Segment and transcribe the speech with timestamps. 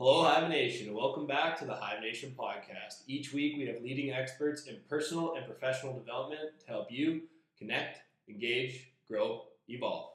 [0.00, 3.02] Hello, Hive Nation, welcome back to the Hive Nation podcast.
[3.08, 7.22] Each week, we have leading experts in personal and professional development to help you
[7.58, 10.10] connect, engage, grow, evolve.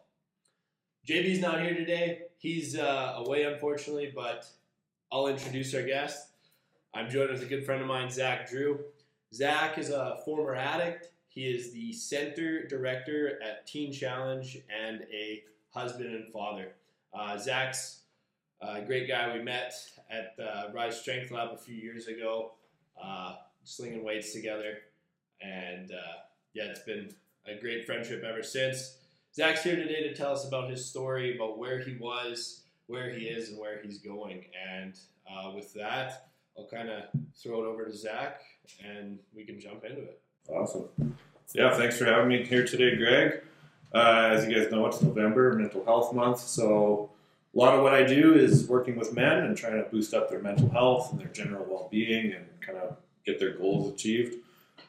[1.05, 2.21] JB's not here today.
[2.37, 4.47] He's uh, away, unfortunately, but
[5.11, 6.29] I'll introduce our guest.
[6.93, 8.79] I'm joined with a good friend of mine, Zach Drew.
[9.33, 11.09] Zach is a former addict.
[11.27, 16.69] He is the center director at Teen Challenge and a husband and father.
[17.13, 18.02] Uh, Zach's
[18.67, 19.35] a great guy.
[19.35, 19.73] We met
[20.09, 22.53] at the Rise Strength Lab a few years ago,
[23.01, 24.77] uh, slinging weights together.
[25.41, 26.17] And uh,
[26.53, 27.13] yeah, it's been
[27.47, 28.97] a great friendship ever since.
[29.35, 33.25] Zach's here today to tell us about his story, about where he was, where he
[33.25, 34.45] is, and where he's going.
[34.71, 34.93] And
[35.27, 37.03] uh, with that, I'll kind of
[37.35, 38.41] throw it over to Zach
[38.83, 40.21] and we can jump into it.
[40.49, 40.89] Awesome.
[41.53, 43.41] Yeah, thanks for having me here today, Greg.
[43.93, 47.11] Uh, as you guys know, it's November, Mental Health Month, so
[47.53, 50.29] a lot of what I do is working with men and trying to boost up
[50.29, 54.37] their mental health and their general well-being and kind of get their goals achieved.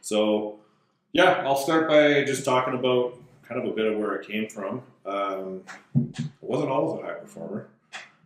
[0.01, 0.61] So,
[1.13, 4.49] yeah, I'll start by just talking about kind of a bit of where I came
[4.49, 4.83] from.
[5.05, 5.63] Um,
[5.95, 7.69] I wasn't always a high performer.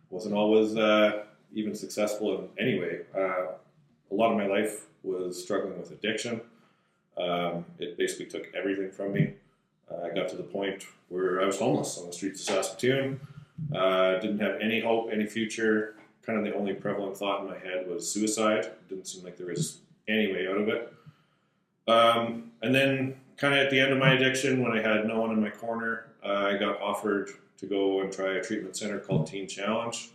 [0.09, 1.23] wasn't always uh,
[1.53, 3.01] even successful in any way.
[3.15, 3.53] Uh,
[4.11, 6.41] a lot of my life was struggling with addiction.
[7.17, 9.33] Um, it basically took everything from me.
[9.91, 13.19] Uh, I got to the point where I was homeless on the streets of Saskatoon.
[13.73, 15.95] Uh, didn't have any hope, any future.
[16.25, 18.71] Kind of the only prevalent thought in my head was suicide.
[18.87, 20.93] Didn't seem like there was any way out of it.
[21.87, 25.19] Um, and then, kind of at the end of my addiction, when I had no
[25.21, 28.99] one in my corner, uh, I got offered to go and try a treatment center
[28.99, 30.09] called Teen Challenge.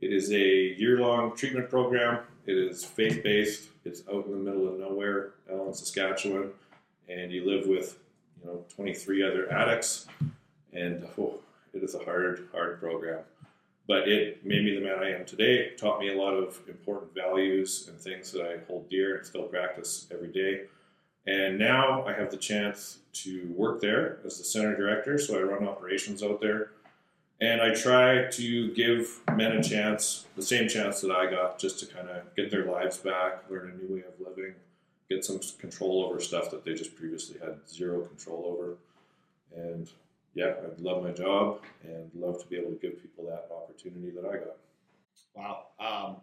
[0.00, 2.20] It is a year long treatment program.
[2.46, 3.68] It is faith based.
[3.84, 6.50] It's out in the middle of nowhere, Allan, Saskatchewan,
[7.08, 7.98] and you live with
[8.40, 10.06] you know 23 other addicts.
[10.72, 11.40] And oh,
[11.72, 13.20] it is a hard, hard program.
[13.86, 17.14] But it made me the man I am today, taught me a lot of important
[17.14, 20.64] values and things that I hold dear and still practice every day.
[21.26, 25.42] And now I have the chance to work there as the center director, so I
[25.42, 26.70] run operations out there.
[27.40, 31.78] And I try to give men a chance, the same chance that I got, just
[31.80, 34.54] to kind of get their lives back, learn a new way of living,
[35.08, 38.76] get some control over stuff that they just previously had zero control over.
[39.54, 39.88] And
[40.34, 44.10] yeah, I love my job and love to be able to give people that opportunity
[44.10, 44.56] that I got.
[45.34, 45.66] Wow.
[45.80, 46.16] Um,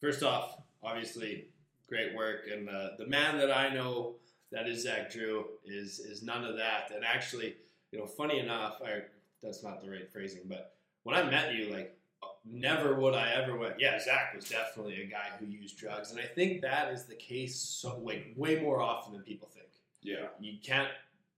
[0.00, 1.46] first off, obviously,
[1.88, 2.42] great work.
[2.52, 4.14] And uh, the man that I know
[4.52, 6.90] that is Zach Drew is is none of that.
[6.94, 7.56] And actually,
[7.92, 9.02] you know, funny enough, I,
[9.42, 11.98] that's not the right phrasing, but when I met you, like,
[12.44, 16.10] never would I ever went, yeah, Zach was definitely a guy who used drugs.
[16.10, 19.68] And I think that is the case so like way more often than people think.
[20.02, 20.28] Yeah.
[20.40, 20.88] You can't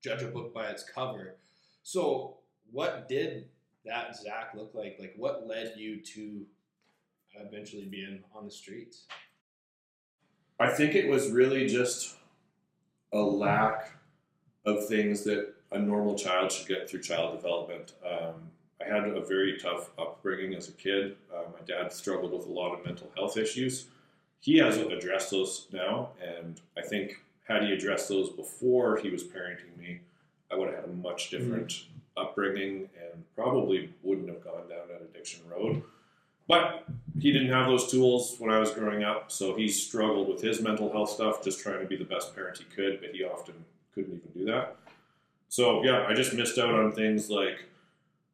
[0.03, 1.36] judge a book by its cover.
[1.82, 2.38] So,
[2.70, 3.48] what did
[3.84, 4.96] that Zach look like?
[5.00, 6.46] Like, what led you to
[7.34, 9.06] eventually being on the streets?
[10.58, 12.16] I think it was really just
[13.12, 13.92] a lack
[14.66, 17.94] of things that a normal child should get through child development.
[18.04, 21.16] Um, I had a very tough upbringing as a kid.
[21.34, 23.86] Uh, my dad struggled with a lot of mental health issues.
[24.41, 29.22] He hasn't addressed those now, and I think had he addressed those before he was
[29.22, 30.00] parenting me,
[30.50, 32.21] I would have had a much different mm-hmm.
[32.21, 35.83] upbringing and probably wouldn't have gone down that addiction road.
[36.49, 36.84] But
[37.21, 40.60] he didn't have those tools when I was growing up, so he struggled with his
[40.60, 43.55] mental health stuff, just trying to be the best parent he could, but he often
[43.94, 44.77] couldn't even do that.
[45.49, 47.65] So, yeah, I just missed out on things like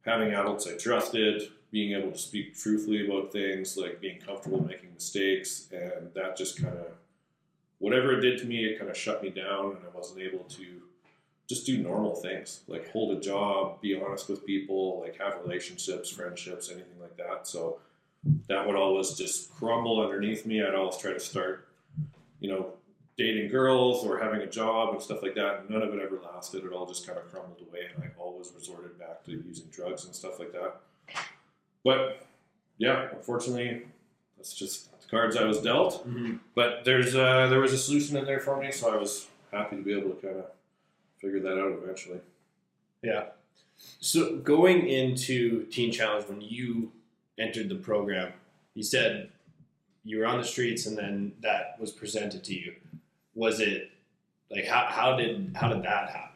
[0.06, 4.94] having adults I trusted, being able to speak truthfully about things, like being comfortable making
[4.94, 6.86] mistakes, and that just kind of,
[7.78, 10.44] whatever it did to me, it kind of shut me down, and I wasn't able
[10.44, 10.82] to
[11.48, 16.10] just do normal things like hold a job, be honest with people, like have relationships,
[16.10, 17.46] friendships, anything like that.
[17.46, 17.78] So
[18.48, 20.62] that would always just crumble underneath me.
[20.62, 21.68] I'd always try to start,
[22.40, 22.72] you know,
[23.16, 25.70] dating girls or having a job and stuff like that.
[25.70, 26.64] None of it ever lasted.
[26.64, 27.88] It all just kind of crumbled away.
[27.94, 30.80] And I always resorted back to using drugs and stuff like that.
[31.84, 32.26] But
[32.78, 33.86] yeah, unfortunately,
[34.36, 36.06] that's just the cards I was dealt.
[36.06, 36.36] Mm-hmm.
[36.54, 39.76] But there's uh, there was a solution in there for me, so I was happy
[39.76, 40.46] to be able to kind of
[41.26, 42.20] figure that out eventually.
[43.02, 43.24] Yeah.
[44.00, 46.92] So going into Teen Challenge, when you
[47.38, 48.32] entered the program,
[48.74, 49.30] you said
[50.04, 52.74] you were on the streets, and then that was presented to you.
[53.34, 53.90] Was it
[54.50, 56.30] like how, how did how did that happen?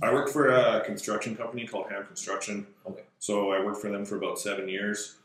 [0.00, 2.66] I worked for a construction company called Ham Construction.
[2.86, 3.02] Okay.
[3.18, 5.16] So I worked for them for about seven years,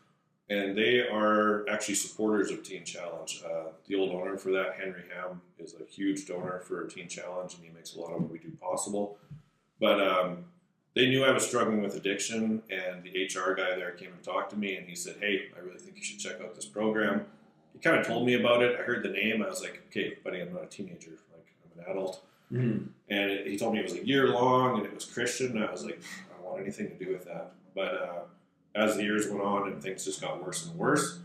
[0.50, 3.44] and they are actually supporters of Teen Challenge.
[3.46, 7.54] Uh, the old owner for that, Henry Ham, is a huge donor for Teen Challenge,
[7.56, 9.18] and he makes a lot of what we do possible.
[9.80, 10.46] But um,
[10.96, 14.52] they knew I was struggling with addiction, and the HR guy there came and talked
[14.52, 17.26] to me, and he said, "Hey, I really think you should check out this program."
[17.74, 18.80] He kind of told me about it.
[18.80, 19.42] I heard the name.
[19.42, 21.12] I was like, "Okay, buddy, I'm not a teenager.
[21.32, 22.86] Like, I'm an adult." Mm-hmm.
[23.10, 25.62] And it, he told me it was a year long, and it was Christian.
[25.62, 28.20] I was like, "I don't want anything to do with that." But uh,
[28.76, 31.20] as the years went on, and things just got worse and worse,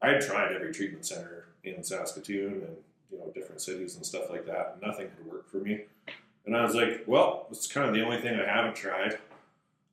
[0.00, 2.76] I had tried every treatment center in Saskatoon and
[3.10, 4.72] you know different cities and stuff like that.
[4.74, 5.82] And nothing had worked for me.
[6.46, 9.18] And I was like, well, it's kind of the only thing I haven't tried.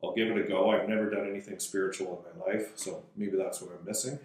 [0.04, 0.70] I'll give it a go.
[0.72, 4.20] I've never done anything spiritual in my life, so maybe that's what I'm missing.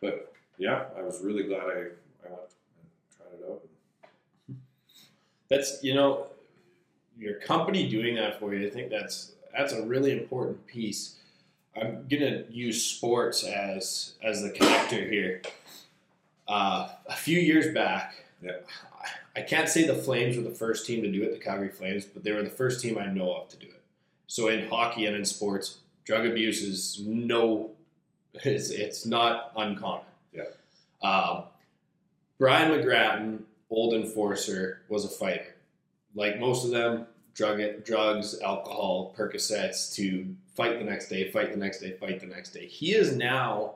[0.00, 1.78] But yeah, I was really glad I,
[2.24, 3.62] I went and tried it out.
[5.48, 6.28] That's you know,
[7.18, 8.66] your company doing that for you.
[8.66, 11.16] I think that's that's a really important piece.
[11.76, 15.42] I'm gonna use sports as as the connector here.
[16.48, 18.56] Uh, a few years back, Yeah.
[19.36, 22.04] I can't say the Flames were the first team to do it, the Calgary Flames,
[22.04, 23.80] but they were the first team I know of to do it.
[24.26, 27.70] So in hockey and in sports, drug abuse is no,
[28.34, 30.04] it's, it's not uncommon.
[30.32, 30.44] Yeah.
[31.02, 31.44] Um,
[32.38, 35.54] Brian McGrattan, old enforcer, was a fighter.
[36.16, 41.58] Like most of them, drug drugs, alcohol, Percocets to fight the next day, fight the
[41.58, 42.66] next day, fight the next day.
[42.66, 43.74] He is now,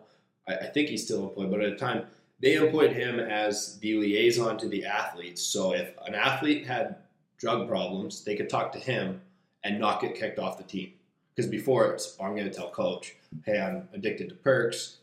[0.48, 2.06] I, I think he's still employed, but at the time
[2.40, 5.42] they employed him as the liaison to the athletes.
[5.42, 6.96] So if an athlete had
[7.38, 9.20] drug problems, they could talk to him
[9.62, 10.92] and not get kicked off the team.
[11.34, 14.98] Because before it's, oh, I'm going to tell coach, hey, I'm addicted to perks,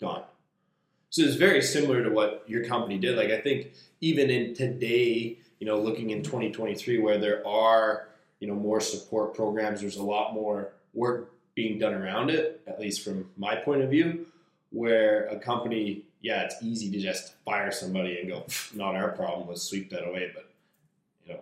[0.00, 0.22] gone.
[1.10, 3.16] So it's very similar to what your company did.
[3.16, 8.08] Like I think even in today, you know, looking in 2023, where there are
[8.38, 12.60] you know more support programs, there's a lot more work being done around it.
[12.66, 14.26] At least from my point of view,
[14.72, 18.44] where a company yeah, it's easy to just fire somebody and go,
[18.74, 20.30] not our problem, let's sweep that away.
[20.34, 20.50] But,
[21.26, 21.40] you know,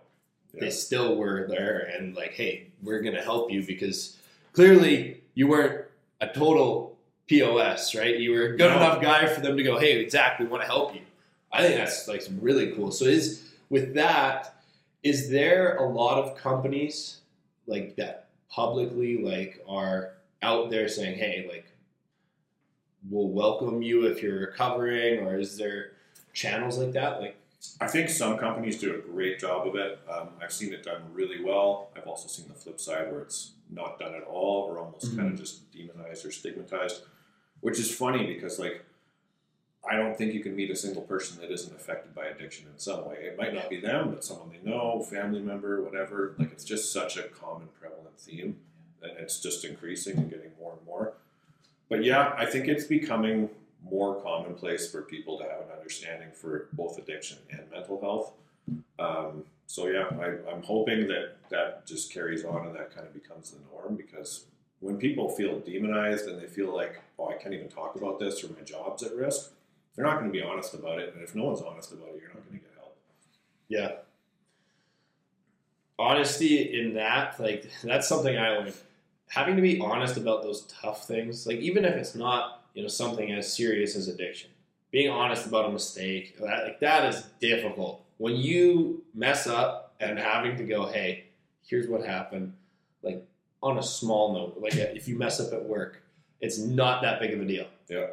[0.54, 0.60] Yeah.
[0.60, 4.16] they still were there and like, hey, we're going to help you because
[4.52, 5.84] clearly you weren't
[6.20, 6.98] a total
[7.28, 8.18] POS, right?
[8.18, 8.76] You were a good No.
[8.76, 11.02] enough guy for them to go, hey, Zach, we want to help you.
[11.52, 12.90] I think that's like really cool.
[12.90, 14.54] So is with that,
[15.02, 17.22] is there a lot of companies
[17.66, 21.64] like that publicly like are out there saying, hey, like
[23.08, 25.92] we'll welcome you if you're recovering, or is there
[26.34, 27.22] channels like that?
[27.22, 27.36] Like,
[27.80, 29.98] I think some companies do a great job of it.
[30.06, 31.90] Um, I've seen it done really well.
[31.96, 35.32] I've also seen the flip side where it's not done at all or almost kind
[35.32, 37.04] of just demonized or stigmatized,
[37.60, 38.84] which is funny because, like,
[39.88, 42.78] I don't think you can meet a single person that isn't affected by addiction in
[42.78, 43.16] some way.
[43.20, 46.34] It might not be them, but someone they know, family member, whatever.
[46.38, 48.58] Like, it's just such a common, prevalent theme,
[49.02, 51.14] and it's just increasing and getting more and more.
[51.88, 53.50] But yeah, I think it's becoming
[53.84, 58.32] more commonplace for people to have an understanding for both addiction and mental health.
[58.98, 63.12] Um, so yeah, I, I'm hoping that that just carries on and that kind of
[63.12, 64.44] becomes the norm because
[64.80, 68.42] when people feel demonized and they feel like, oh, I can't even talk about this
[68.44, 69.52] or my job's at risk,
[69.94, 71.14] they're not going to be honest about it.
[71.14, 72.96] And if no one's honest about it, you're not going to get help.
[73.68, 73.92] yeah,
[75.98, 78.74] honesty in that, like, that's something I learned.
[79.28, 82.88] Having to be honest about those tough things, like, even if it's not, you know,
[82.88, 84.50] something as serious as addiction,
[84.90, 88.04] being honest about a mistake, that, like, that is difficult.
[88.18, 91.24] When you mess up and having to go, hey,
[91.64, 92.52] here's what happened,
[93.02, 93.26] like,
[93.62, 96.02] on a small note, like, if you mess up at work,
[96.40, 97.66] it's not that big of a deal.
[97.88, 98.06] Yeah.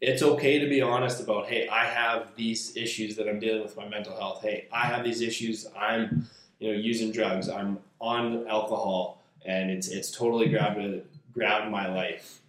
[0.00, 3.76] It's okay to be honest about hey i have these issues that i'm dealing with
[3.76, 4.42] my mental health.
[4.42, 5.66] Hey i have these issues.
[5.78, 6.26] I'm
[6.58, 7.48] you know using drugs.
[7.48, 12.40] I'm on alcohol and it's it's totally grabbed grabbed my life.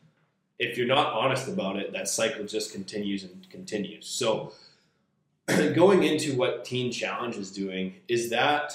[0.59, 4.07] If you're not honest about it that cycle just continues and continues.
[4.07, 4.51] So
[5.47, 8.73] going into what teen challenge is doing is that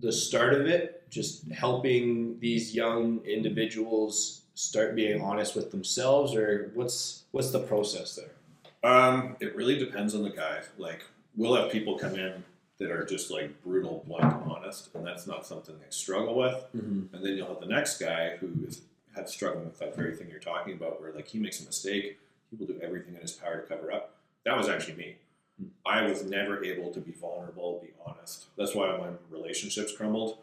[0.00, 1.08] the start of it?
[1.08, 8.14] Just helping these young individuals start being honest with themselves or what's what's the process
[8.16, 8.30] there
[8.90, 10.62] Um, it really depends on the guy.
[10.78, 11.02] Like,
[11.36, 12.44] we'll have people come in
[12.78, 16.64] that are just like brutal, blunt, honest, and that's not something they struggle with.
[16.76, 17.14] mm-hmm.
[17.14, 18.82] And then you'll have the next guy who is
[19.14, 22.18] had struggling with that very thing you're talking about, where like he makes a mistake,
[22.50, 24.16] he will do everything in his power to cover up.
[24.44, 25.16] That was actually me.
[25.86, 28.46] I was never able to be vulnerable, be honest.
[28.56, 30.38] That's why my relationships crumbled.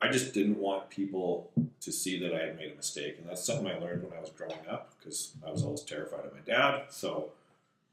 [0.00, 1.50] I just didn't want people
[1.80, 4.20] to see that I had made a mistake, and that's something I learned when I
[4.20, 6.84] was growing up because I was always terrified of my dad.
[6.90, 7.30] So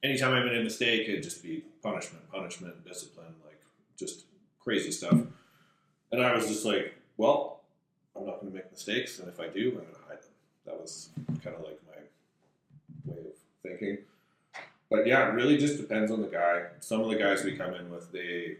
[0.03, 3.59] anytime I made a mistake, it'd just be punishment, punishment, discipline, like
[3.97, 4.25] just
[4.59, 5.17] crazy stuff.
[6.11, 7.61] And I was just like, well,
[8.15, 10.31] I'm not going to make mistakes, and if I do, I'm going to hide them.
[10.65, 11.09] That was
[11.43, 13.33] kind of like my way of
[13.63, 13.97] thinking.
[14.89, 16.67] But yeah, it really just depends on the guy.
[16.79, 18.57] Some of the guys we come in with, they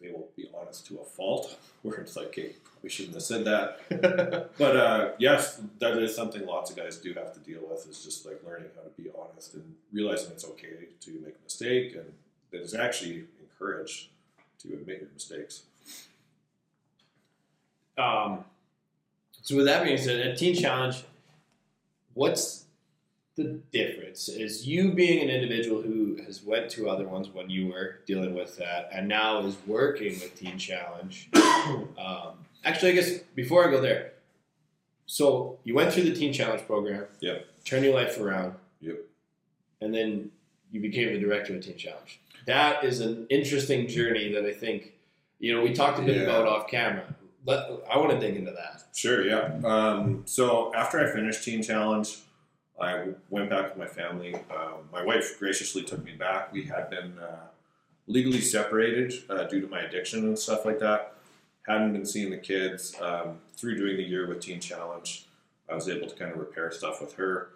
[0.00, 3.44] they will be honest to a fault, where it's like, hey, we shouldn't have said
[3.44, 4.50] that.
[4.58, 7.88] but uh, yes, that is something lots of guys do have to deal with.
[7.88, 11.44] Is just like learning how to be honest and realizing it's okay to make a
[11.44, 12.12] mistake, and
[12.50, 14.08] that is actually encouraged
[14.60, 15.62] to admit your mistakes.
[17.98, 18.44] Um,
[19.42, 21.02] so with that being said, at Teen Challenge,
[22.14, 22.64] what's
[23.36, 24.28] the difference?
[24.28, 28.34] Is you being an individual who has went to other ones when you were dealing
[28.34, 31.28] with that, and now is working with Teen Challenge.
[31.34, 34.12] um, actually, I guess before I go there,
[35.06, 37.04] so you went through the Teen Challenge program.
[37.20, 37.46] Yep.
[37.64, 38.54] Turned your life around.
[38.80, 38.98] Yep.
[39.80, 40.30] And then
[40.70, 42.20] you became the director of Teen Challenge.
[42.46, 44.92] That is an interesting journey that I think,
[45.38, 46.22] you know, we talked a bit Yeah.
[46.22, 47.04] about off camera.
[47.44, 48.82] Let, I want to dig into that.
[48.94, 49.50] Sure, yeah.
[49.64, 52.16] Um, so after I finished Teen Challenge,
[52.80, 54.34] I went back with my family.
[54.34, 56.52] Um, my wife graciously took me back.
[56.52, 57.46] We had been uh,
[58.06, 61.14] legally separated uh, due to my addiction and stuff like that.
[61.66, 62.94] Hadn't been seeing the kids.
[63.00, 65.24] Um, through doing the year with Teen Challenge,
[65.68, 67.48] I was able to kind of repair stuff with her,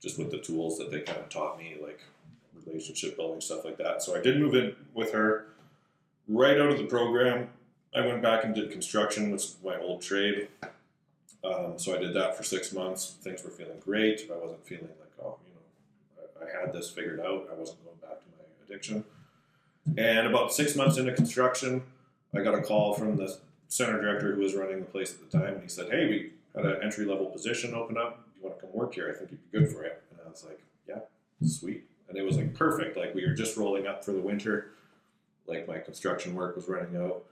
[0.00, 2.00] just with the tools that they kind of taught me, like
[2.66, 4.02] relationship building stuff like that.
[4.02, 5.46] So I did move in with her.
[6.28, 7.48] Right out of the program,
[7.94, 10.48] I went back and did construction, which is my old trade.
[11.42, 13.14] Um, so I did that for six months.
[13.22, 14.28] Things were feeling great.
[14.32, 17.48] I wasn't feeling like, oh, you know, I, I had this figured out.
[17.50, 19.04] I wasn't going back to my addiction.
[19.96, 21.82] And about six months into construction,
[22.34, 25.38] I got a call from the center director who was running the place at the
[25.38, 28.24] time, and he said, "Hey, we had an entry level position open up.
[28.36, 29.10] You want to come work here?
[29.10, 31.00] I think you'd be good for it." And I was like, "Yeah,
[31.46, 32.96] sweet." And it was like perfect.
[32.96, 34.72] Like we were just rolling up for the winter.
[35.46, 37.24] Like my construction work was running out.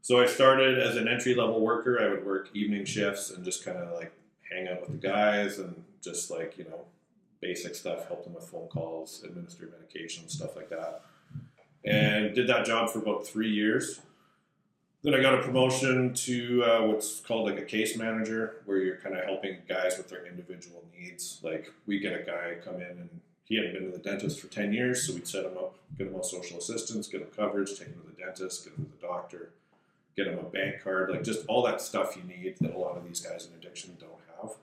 [0.00, 2.00] So I started as an entry level worker.
[2.00, 4.12] I would work evening shifts and just kind of like
[4.50, 6.84] hang out with the guys and just like, you know,
[7.40, 11.02] basic stuff, help them with phone calls, administer medication, stuff like that.
[11.84, 14.00] And did that job for about three years.
[15.02, 18.96] Then I got a promotion to uh, what's called like a case manager, where you're
[18.96, 21.38] kind of helping guys with their individual needs.
[21.42, 24.48] Like we get a guy come in and he hadn't been to the dentist for
[24.48, 27.70] 10 years, so we'd set him up, get him on social assistance, get him coverage,
[27.78, 29.52] take him to the dentist, get him to the doctor,
[30.18, 32.96] get them a bank card, like just all that stuff you need that a lot
[32.96, 34.56] of these guys in addiction don't have.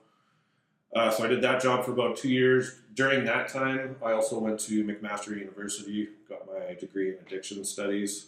[0.94, 2.76] Uh, so I did that job for about two years.
[2.94, 8.26] During that time, I also went to McMaster University, got my degree in addiction studies,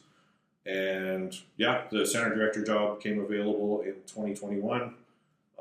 [0.66, 4.94] and yeah, the center director job came available in 2021.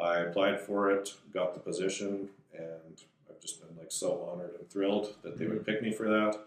[0.01, 4.69] I applied for it, got the position, and I've just been like so honored and
[4.69, 6.39] thrilled that they would pick me for that.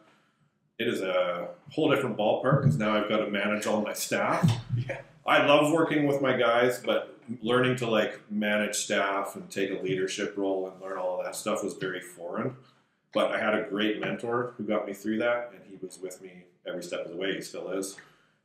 [0.80, 4.50] It is a whole different ballpark because now I've got to manage all my staff.
[4.88, 5.00] Yeah.
[5.26, 9.82] I love working with my guys, but learning to like manage staff and take a
[9.82, 12.56] leadership role and learn all of that stuff was very foreign.
[13.12, 16.22] But I had a great mentor who got me through that, and he was with
[16.22, 17.34] me every step of the way.
[17.34, 17.96] He still is.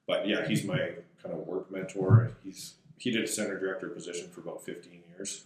[0.05, 0.91] But yeah, he's my
[1.23, 2.31] kind of work mentor.
[2.43, 5.43] He's he did a center director position for about 15 years,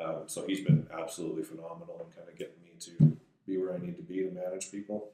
[0.00, 3.16] um, so he's been absolutely phenomenal in kind of getting me to
[3.46, 5.12] be where I need to be to manage people.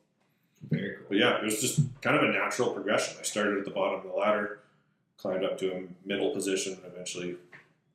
[0.71, 1.07] Very cool.
[1.09, 3.17] But yeah, it was just kind of a natural progression.
[3.19, 4.61] I started at the bottom of the ladder,
[5.19, 7.37] climbed up to a middle position, and eventually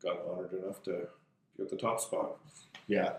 [0.04, 1.08] got honored enough to
[1.58, 2.38] get the top spot.
[2.88, 3.14] Yeah.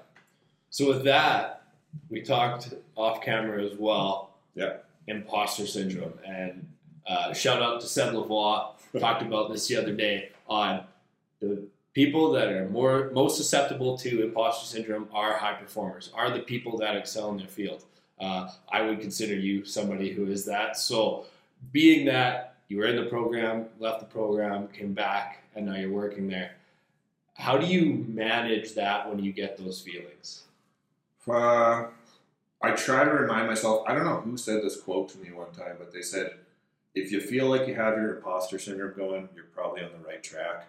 [0.71, 1.63] So with that,
[2.11, 4.35] we talked off camera as well.
[4.55, 4.77] Yeah.
[5.07, 6.69] Imposter syndrome, and
[7.07, 8.73] uh, shout out to Seb Lavoie.
[8.99, 10.85] talked about this the other day on
[11.41, 11.63] the
[11.95, 16.79] people that are more most susceptible to imposter syndrome are high performers, are the people
[16.79, 17.85] that excel in their field.
[18.21, 20.77] Uh, I would consider you somebody who is that.
[20.77, 21.27] So,
[21.73, 25.91] being that you were in the program, left the program, came back, and now you're
[25.91, 26.53] working there,
[27.35, 30.43] how do you manage that when you get those feelings?
[31.29, 31.87] Uh,
[32.61, 33.85] I try to remind myself.
[33.87, 36.33] I don't know who said this quote to me one time, but they said,
[36.95, 40.23] "If you feel like you have your imposter syndrome going, you're probably on the right
[40.23, 40.69] track."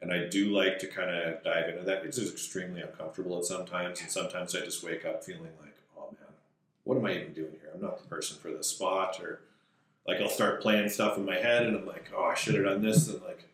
[0.00, 2.02] And I do like to kind of dive into that.
[2.02, 5.52] Because it's extremely uncomfortable at sometimes, and sometimes I just wake up feeling like, "Oh
[5.60, 5.67] man,
[6.88, 7.70] what am I even doing here?
[7.74, 9.40] I'm not the person for this spot." Or
[10.06, 12.64] like I'll start playing stuff in my head, and I'm like, "Oh, I should have
[12.64, 13.44] done this," and like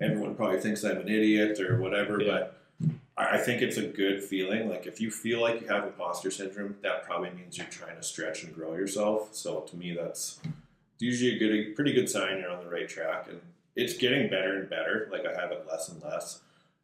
[0.00, 2.20] everyone probably thinks I'm an idiot or whatever.
[2.20, 2.32] Yeah.
[2.32, 2.58] But
[3.16, 4.68] I think it's a good feeling.
[4.68, 8.02] Like if you feel like you have imposter syndrome, that probably means you're trying to
[8.02, 9.34] stretch and grow yourself.
[9.34, 10.40] So to me, that's
[10.98, 13.26] usually a good, a pretty good sign you're on the right track.
[13.28, 13.40] And
[13.74, 15.08] it's getting better and better.
[15.10, 16.40] Like I have it less and less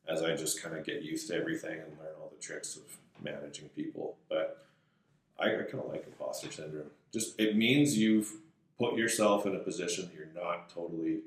[0.08, 2.82] as I just kind of get used to everything and learn all the tricks of
[3.22, 4.16] managing people.
[4.28, 4.63] But
[5.38, 6.90] I, I kind of like imposter syndrome.
[7.12, 8.32] Just it means you've
[8.78, 11.20] put yourself in a position that you're not totally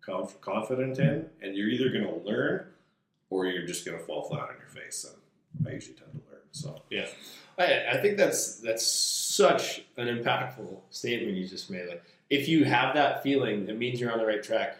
[0.00, 2.66] conf- confident in, and you're either going to learn
[3.30, 5.04] or you're just going to fall flat on your face.
[5.04, 6.40] And I usually tend to learn.
[6.52, 7.06] So yeah,
[7.58, 11.88] I, I think that's that's such an impactful statement you just made.
[11.88, 14.76] Like if you have that feeling, it means you're on the right track.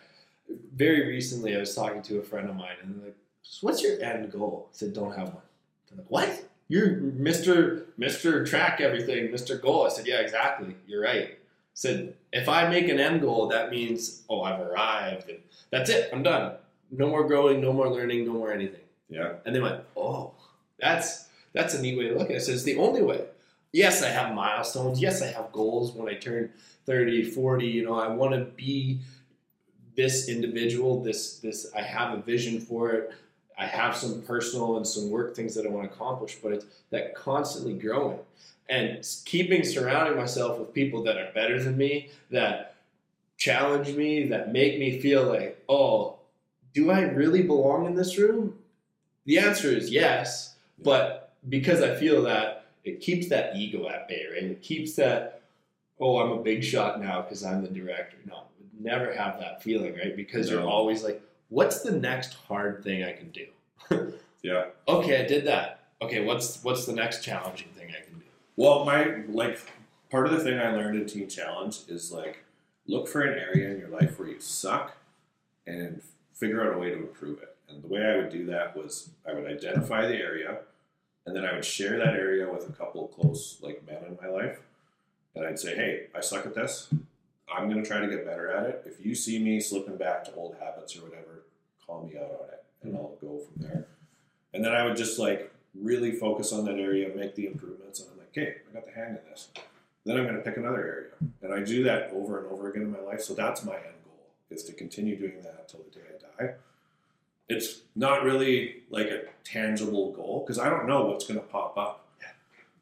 [0.74, 4.00] Very recently, I was talking to a friend of mine, and like, so "What's your
[4.00, 5.42] end goal?" I said, "Don't have one."
[5.88, 6.44] They're like, "What?
[6.68, 10.74] You're Mister Mister Track everything, Mister Goal." I said, "Yeah, exactly.
[10.86, 11.36] You're right." I
[11.74, 15.38] said, "If I make an end goal, that means oh, I've arrived, and
[15.70, 16.10] that's it.
[16.12, 16.54] I'm done.
[16.90, 19.34] No more growing, no more learning, no more anything." Yeah.
[19.44, 20.32] And they went, "Oh,
[20.78, 23.24] that's that's a neat way to look at it." So it's the only way.
[23.72, 25.00] Yes, I have milestones.
[25.00, 26.50] Yes, I have goals when I turn
[26.86, 27.66] 30, 40.
[27.66, 29.00] You know, I want to be
[29.96, 31.02] this individual.
[31.02, 33.12] This this I have a vision for it.
[33.58, 36.66] I have some personal and some work things that I want to accomplish, but it's
[36.90, 38.18] that constantly growing
[38.68, 42.76] and keeping surrounding myself with people that are better than me, that
[43.36, 46.16] challenge me, that make me feel like, oh,
[46.74, 48.58] do I really belong in this room?
[49.24, 54.26] The answer is yes, but because I feel that, it keeps that ego at bay,
[54.32, 54.44] right?
[54.44, 55.42] It keeps that,
[55.98, 58.16] oh, I'm a big shot now because I'm the director.
[58.26, 58.42] No,
[58.78, 60.14] never have that feeling, right?
[60.14, 63.46] Because you're always like, what's the next hard thing I can do?
[64.42, 64.66] Yeah.
[64.86, 65.80] okay, I did that.
[66.00, 68.26] Okay, what's what's the next challenging thing I can do?
[68.54, 69.58] Well, my like
[70.08, 72.44] part of the thing I learned in Teen Challenge is like
[72.86, 74.96] look for an area in your life where you suck
[75.66, 76.00] and
[76.32, 77.56] figure out a way to improve it.
[77.68, 80.58] And the way I would do that was I would identify the area
[81.26, 84.16] and then I would share that area with a couple of close like men in
[84.22, 84.60] my life.
[85.34, 86.88] And I'd say, "Hey, I suck at this.
[87.52, 88.82] I'm going to try to get better at it.
[88.86, 91.44] If you see me slipping back to old habits or whatever,
[91.86, 93.02] call me out on it and mm-hmm.
[93.02, 93.86] I'll go from there."
[94.52, 98.08] And then I would just like really focus on that area, make the improvements, and
[98.10, 99.48] I'm like, okay, I got the hang of this.
[100.04, 101.10] Then I'm going to pick another area,
[101.42, 103.20] and I do that over and over again in my life.
[103.20, 106.54] So that's my end goal: is to continue doing that till the day I die.
[107.48, 111.76] It's not really like a tangible goal because I don't know what's going to pop
[111.76, 112.08] up.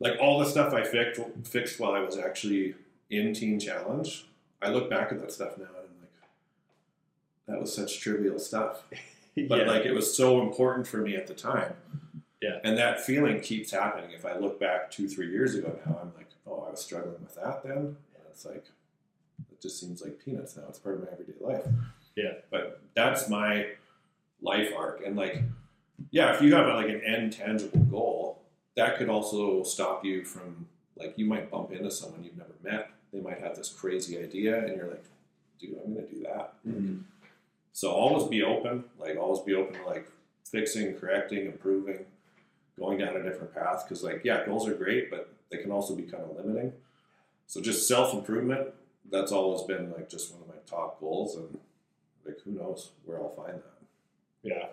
[0.01, 2.75] Like all the stuff I fixed, fixed while I was actually
[3.11, 4.27] in Teen Challenge,
[4.65, 6.11] I look back at that stuff now and I'm like,
[7.47, 8.83] that was such trivial stuff
[9.49, 9.65] but Yeah.
[9.67, 11.75] like it was so important for me at the time.
[12.41, 12.59] Yeah.
[12.63, 14.11] And that feeling keeps happening.
[14.13, 17.23] If I look back two, three years ago now, I'm like, oh, I was struggling
[17.23, 17.77] with that then.
[17.77, 18.67] And it's like,
[19.51, 20.65] it just seems like peanuts now.
[20.69, 21.65] It's part of my everyday life.
[22.17, 22.33] Yeah.
[22.51, 23.69] But that's my
[24.43, 25.03] life arc.
[25.07, 25.43] And like,
[26.11, 28.43] yeah, if you have like an end tangible goal,
[28.77, 32.91] that could also stop you from like you might bump into someone you've never met.
[33.15, 35.05] They might have this crazy idea, and you're like,
[35.61, 36.55] dude, I'm gonna do that.
[36.67, 37.05] Mhm.
[37.73, 40.11] So always be open, like always be open to like
[40.45, 42.07] fixing, correcting, improving,
[42.77, 43.85] going down a different path.
[43.85, 46.73] Because like yeah, goals are great, but they can also be kind of limiting.
[47.47, 48.75] So just self improvement,
[49.11, 51.59] that's always been like just one of my top goals, and
[52.25, 53.79] like who knows where I'll find that.
[54.43, 54.67] Yeah.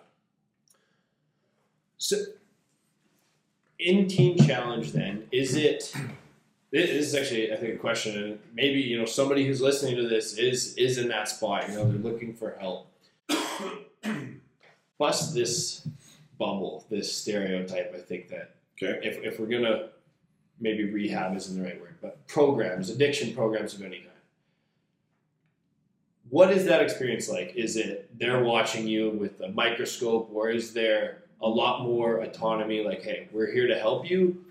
[1.99, 2.17] So,
[3.77, 5.93] in Teen Challenge, then, is it?
[6.71, 8.17] This is actually, I think, a question.
[8.23, 11.67] and Maybe you know somebody who's listening to this is is in that spot.
[11.69, 12.87] You know, they're looking for help.
[14.97, 15.87] Bust this
[16.37, 17.93] bubble, this stereotype.
[17.95, 18.99] I think that Okay.
[19.07, 19.89] if if we're gonna
[20.59, 24.07] maybe rehab isn't the right word, but programs, addiction programs of any kind.
[26.29, 27.53] What is that experience like?
[27.55, 32.83] Is it they're watching you with a microscope, or is there a lot more autonomy?
[32.83, 34.45] Like, hey, we're here to help you.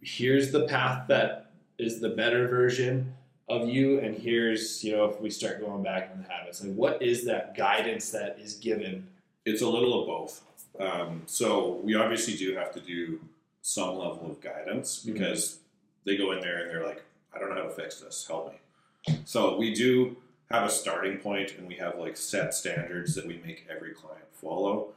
[0.00, 1.41] Here's the path that
[1.82, 3.14] is the better version
[3.48, 6.74] of you, and here's you know if we start going back in the habits, like
[6.74, 9.06] what is that guidance that is given?
[9.44, 10.42] It's a little of both.
[10.80, 13.20] Um, so we obviously do have to do
[13.60, 15.58] some level of guidance because
[16.04, 17.02] they go in there and they're like,
[17.34, 18.26] I don't know how to fix this.
[18.26, 19.20] Help me.
[19.24, 20.16] So we do
[20.50, 24.24] have a starting point and we have like set standards that we make every client
[24.32, 24.88] follow.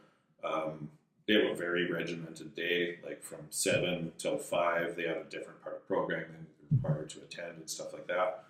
[0.44, 0.90] Um,
[1.28, 4.96] they have a very regimented day, like from seven till five.
[4.96, 8.44] They have a different part of programming required to attend and stuff like that.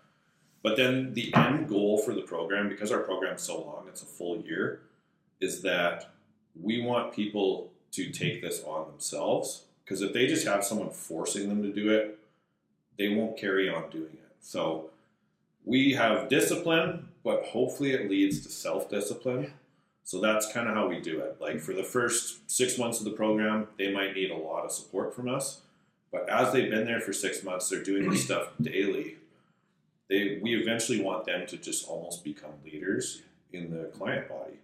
[0.63, 4.05] But then the end goal for the program, because our program's so long, it's a
[4.05, 4.81] full year,
[5.39, 6.09] is that
[6.59, 9.65] we want people to take this on themselves.
[9.83, 12.17] Because if they just have someone forcing them to do it,
[12.97, 14.31] they won't carry on doing it.
[14.39, 14.89] So
[15.63, 19.53] we have discipline, but hopefully it leads to self discipline.
[20.03, 21.38] So that's kind of how we do it.
[21.39, 24.71] Like for the first six months of the program, they might need a lot of
[24.71, 25.61] support from us.
[26.15, 29.17] But as they've been there for six months, they're doing this stuff daily.
[30.08, 34.60] They we eventually want them to just almost become leaders in the client body.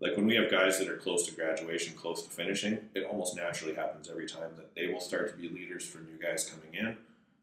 [0.00, 3.36] Like when we have guys that are close to graduation, close to finishing, it almost
[3.36, 6.74] naturally happens every time that they will start to be leaders for new guys coming
[6.74, 6.96] in.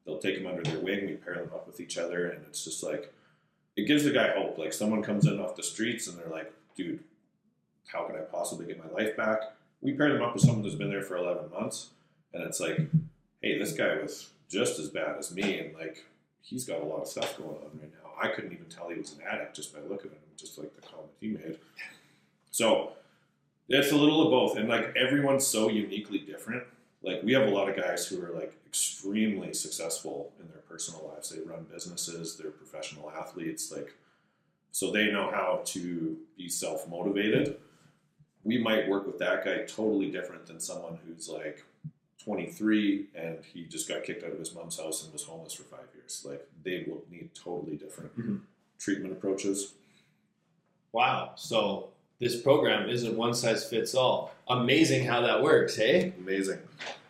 [0.06, 2.66] They'll take them under their wing, we pair them up with each other, and it's
[2.66, 3.14] just like
[3.78, 4.58] it gives the guy hope.
[4.58, 7.02] Like someone comes in off the streets and they're like, dude,
[7.88, 9.40] how can I possibly get my life back?
[9.80, 11.92] We pair them up with someone who's been there for 11 months,
[12.34, 12.80] and it's like,
[13.42, 16.06] hey, this guy was just as bad as me, and like
[16.42, 18.12] he's got a lot of stuff going on right now.
[18.22, 20.76] I couldn't even tell he was an addict just by looking at him, just like
[20.76, 21.58] the comment he made.
[22.52, 22.94] So
[23.68, 26.64] it's a little of both, and like everyone's so uniquely different.
[27.04, 31.12] Like we have a lot of guys who are like extremely successful in their personal
[31.14, 31.30] lives.
[31.30, 33.94] They run businesses, they're professional athletes, like
[34.72, 37.58] so they know how to be self motivated.
[38.44, 41.64] We might work with that guy totally different than someone who's like
[42.26, 45.64] 23 and he just got kicked out of his mom's house and was homeless for
[45.64, 46.26] five years.
[46.28, 48.42] Like they will need totally different Mhm.
[48.80, 49.74] treatment approaches.
[50.92, 51.34] Wow.
[51.36, 54.34] So this program isn't one size fits all.
[54.48, 56.14] Amazing how that works, hey?
[56.20, 56.60] Amazing.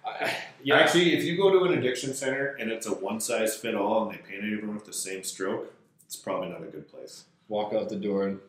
[0.06, 0.78] I- Yeah.
[0.80, 4.04] Actually, if you go to an addiction center and it's a one size fit all
[4.10, 5.72] and they paint everyone with the same stroke,
[6.06, 7.26] it's probably not a good place.
[7.48, 8.40] walk out the door and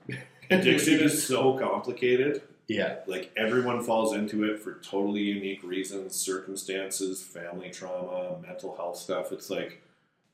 [0.50, 2.40] Addiction is so complicated.
[2.68, 2.96] Yeah.
[3.07, 9.33] Like everyone falls into it for totally unique reasons, circumstances, family trauma, mental health stuff.
[9.33, 9.83] It's like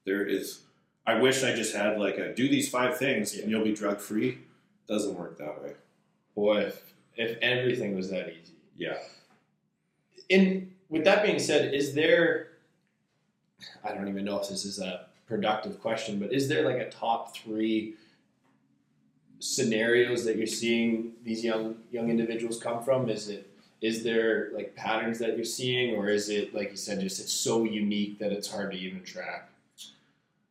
[0.04, 0.60] there is.
[1.06, 4.00] I wish I just had like a do these five things and you'll be drug
[4.00, 4.38] free.
[4.88, 5.72] Doesn't work that way.
[6.34, 6.82] Boy, if,
[7.16, 8.54] if everything was that easy.
[8.76, 8.98] Yeah.
[10.28, 12.48] In with that being said, is there
[13.84, 16.90] I don't even know if this is a productive question, but is there like a
[16.90, 17.94] top three
[19.42, 23.08] scenarios that you're seeing these young young individuals come from?
[23.10, 23.48] Is it
[23.80, 27.32] is there like patterns that you're seeing, or is it like you said, just it's
[27.32, 29.48] so unique that it's hard to even track?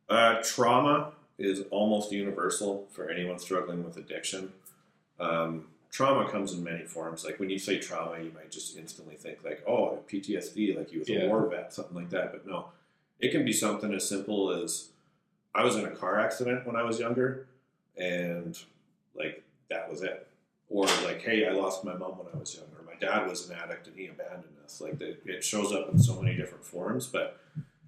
[0.09, 4.51] Uh, trauma is almost universal for anyone struggling with addiction.
[5.21, 7.23] Um, trauma comes in many forms.
[7.23, 10.99] Like when you say trauma, you might just instantly think like, oh, PTSD, like you
[10.99, 11.21] was Yeah.
[11.23, 12.33] a war vet, something like that.
[12.33, 12.65] But no,
[13.21, 14.89] it can be something as simple as
[15.55, 17.47] I was in a car accident when I was younger,
[17.97, 18.59] and
[19.15, 20.27] like that was it.
[20.69, 22.81] Or like, hey, I lost my mom when I was younger.
[22.85, 24.79] My dad was an addict and he abandoned us.
[24.79, 27.39] Like it it shows up in so many different forms, but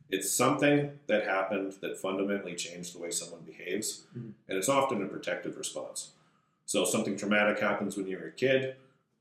[0.09, 4.33] it's something that happened that fundamentally changed the way someone behaves, Mhm.
[4.47, 6.11] and it's often a protective response.
[6.65, 8.75] So something traumatic happens when you're a kid,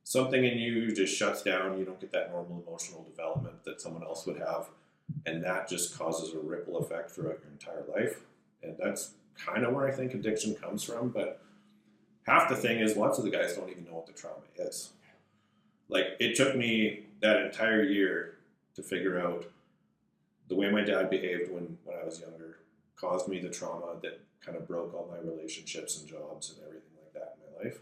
[0.04, 1.78] something in you just shuts down.
[1.78, 4.68] You don't get that normal emotional development that someone else would have,
[5.24, 8.20] and that just causes a ripple effect throughout your entire life.
[8.62, 11.08] And that's kind of where I think addiction comes from.
[11.08, 11.40] But
[12.26, 14.90] half the thing is, lots of the guys don't even know what the trauma is.
[15.88, 18.38] Like it took me that entire year
[18.74, 19.44] to figure out
[20.48, 22.58] the way my dad behaved when, when I was younger
[22.96, 26.90] caused me the trauma that kind of broke all my relationships and jobs and everything
[27.02, 27.80] like that in my life.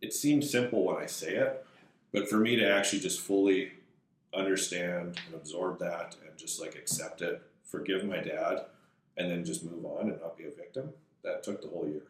[0.00, 1.64] It seems simple when I say it,
[2.12, 3.72] but for me to actually just fully
[4.34, 8.66] understand and absorb that and just like accept it, forgive my dad,
[9.16, 10.90] and then just move on and not be a victim,
[11.22, 12.02] that took the whole year.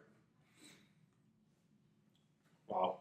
[2.75, 2.97] Wow.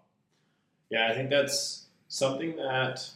[0.90, 3.10] Yeah, I think that's something that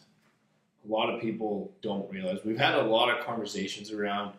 [0.88, 2.40] a lot of people don't realize.
[2.44, 4.34] We've had a lot of conversations around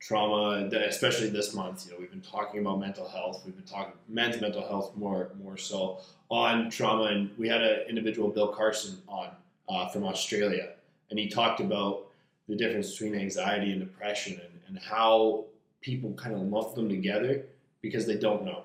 [0.00, 1.86] trauma, especially this month.
[1.86, 3.42] You know, we've been talking about mental health.
[3.44, 5.98] We've been talking men's mental health more more so
[6.30, 9.30] on trauma, and we had an individual, Bill Carson, on
[9.68, 10.70] uh, from Australia,
[11.10, 12.06] and he talked about
[12.48, 15.44] the difference between anxiety and depression, and, and how
[15.82, 17.44] people kind of lump them together
[17.82, 18.62] because they don't know,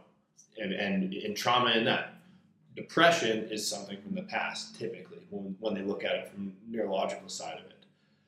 [0.57, 2.13] and and, and trauma in that
[2.75, 6.77] depression is something from the past typically when, when they look at it from the
[6.77, 7.85] neurological side of it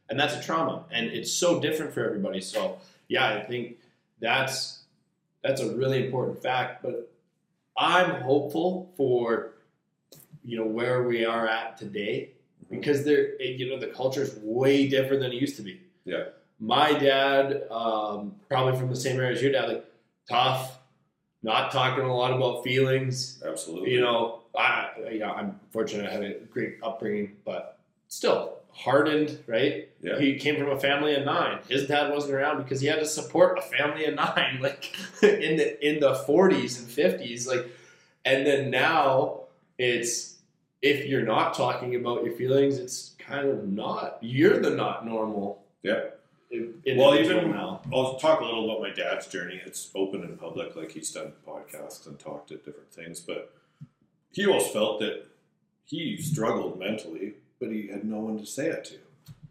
[0.10, 2.78] and that's a trauma and it's so different for everybody so
[3.08, 3.78] yeah i think
[4.20, 4.84] that's
[5.44, 7.12] that's a really important fact but
[7.78, 9.52] i'm hopeful for
[10.44, 12.30] you know where we are at today
[12.70, 16.26] because there you know the culture is way different than it used to be Yeah.
[16.60, 19.86] my dad um, probably from the same area as your dad like
[20.30, 20.75] tough
[21.46, 23.92] not talking a lot about feelings Absolutely.
[23.92, 27.78] you know, I, you know, I'm fortunate I had a great upbringing, but
[28.08, 29.90] still hardened, right?
[30.02, 30.20] Yeah.
[30.20, 31.60] He came from a family of nine.
[31.70, 35.58] His dad wasn't around because he had to support a family of nine, like in
[35.58, 37.70] the in the 40s and 50s, like,
[38.26, 39.42] and then now
[39.78, 40.36] it's
[40.82, 44.18] if you're not talking about your feelings, it's kind of not.
[44.22, 45.64] You're the not normal.
[45.84, 46.02] Yeah.
[46.98, 47.82] Well, even- now.
[47.94, 49.62] I'll talk a little about my dad's journey.
[49.66, 53.54] It's open and public, like he's done podcasts and talked at different things, but
[54.32, 55.26] he always felt that
[55.86, 58.96] he struggled mentally, but he had no one to say it to.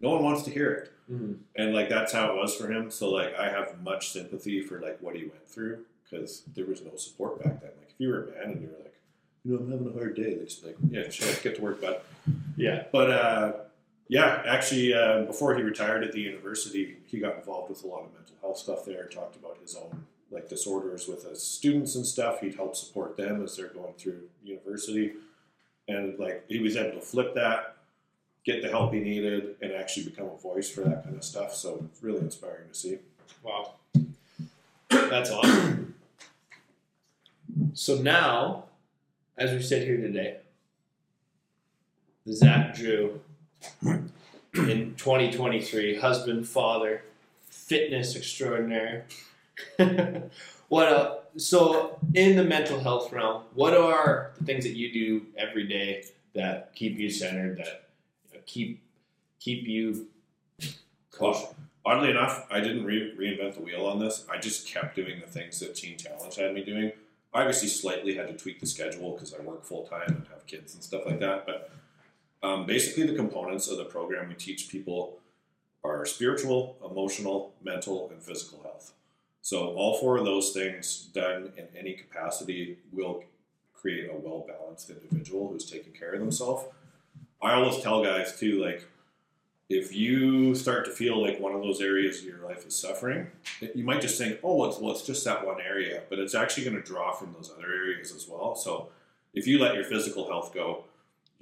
[0.01, 0.91] No one wants to hear it.
[1.11, 1.39] Mhm.
[1.57, 2.91] And like that's how it was for him.
[2.91, 6.83] So like I have much sympathy for like what he went through because there was
[6.83, 7.71] no support back then.
[7.79, 8.95] Like if you were a man and you were like,
[9.45, 11.81] you know, I'm having a hard day, they'd just like, yeah, sure, get to work,
[11.81, 12.01] bud.
[12.57, 12.85] Yeah.
[12.91, 13.53] But uh,
[14.09, 18.01] yeah, actually, uh, before he retired at the university, he got involved with a lot
[18.05, 19.07] of mental health stuff there.
[19.07, 22.41] Talked about his own like disorders with his students and stuff.
[22.41, 25.13] He'd help support them as they're going through university,
[25.89, 27.77] and like he was able to flip that,
[28.45, 31.55] get the help he needed, and actually become a voice for that kind of stuff.
[31.55, 32.99] So it's really inspiring to see.
[33.43, 33.75] Wow.
[34.91, 35.95] That's awesome.
[37.73, 38.65] So now,
[39.37, 40.39] as we sit here today,
[42.29, 43.21] Zach Drew
[43.83, 47.03] in 2023, husband, father,
[47.49, 49.07] fitness extraordinaire.
[50.69, 55.27] what uh, so in the mental health realm, what are the things that you do
[55.37, 58.83] every day that keep you centered, that keep
[59.39, 60.07] keep you
[61.85, 64.25] oddly enough, I didn't re- reinvent the wheel on this.
[64.31, 66.93] I just kept doing the things that Teen Challenge had me doing.
[67.33, 70.47] I obviously slightly had to tweak the schedule because I work full time and have
[70.47, 71.47] kids and stuff like that.
[71.47, 71.71] But
[72.45, 75.19] um, basically, the components of the program we teach people
[75.83, 78.93] are spiritual, emotional, mental, and physical health.
[79.41, 83.25] So, all four of those things done in any capacity will
[83.73, 86.65] create a well balanced individual who's taking care of themselves.
[87.41, 88.85] I always tell guys too, like,
[89.71, 93.29] if you start to feel like one of those areas of your life is suffering,
[93.75, 96.65] you might just think, oh, it's, well, it's just that one area, but it's actually
[96.65, 98.55] going to draw from those other areas as well.
[98.55, 98.91] So,
[99.33, 100.85] if you let your physical health go,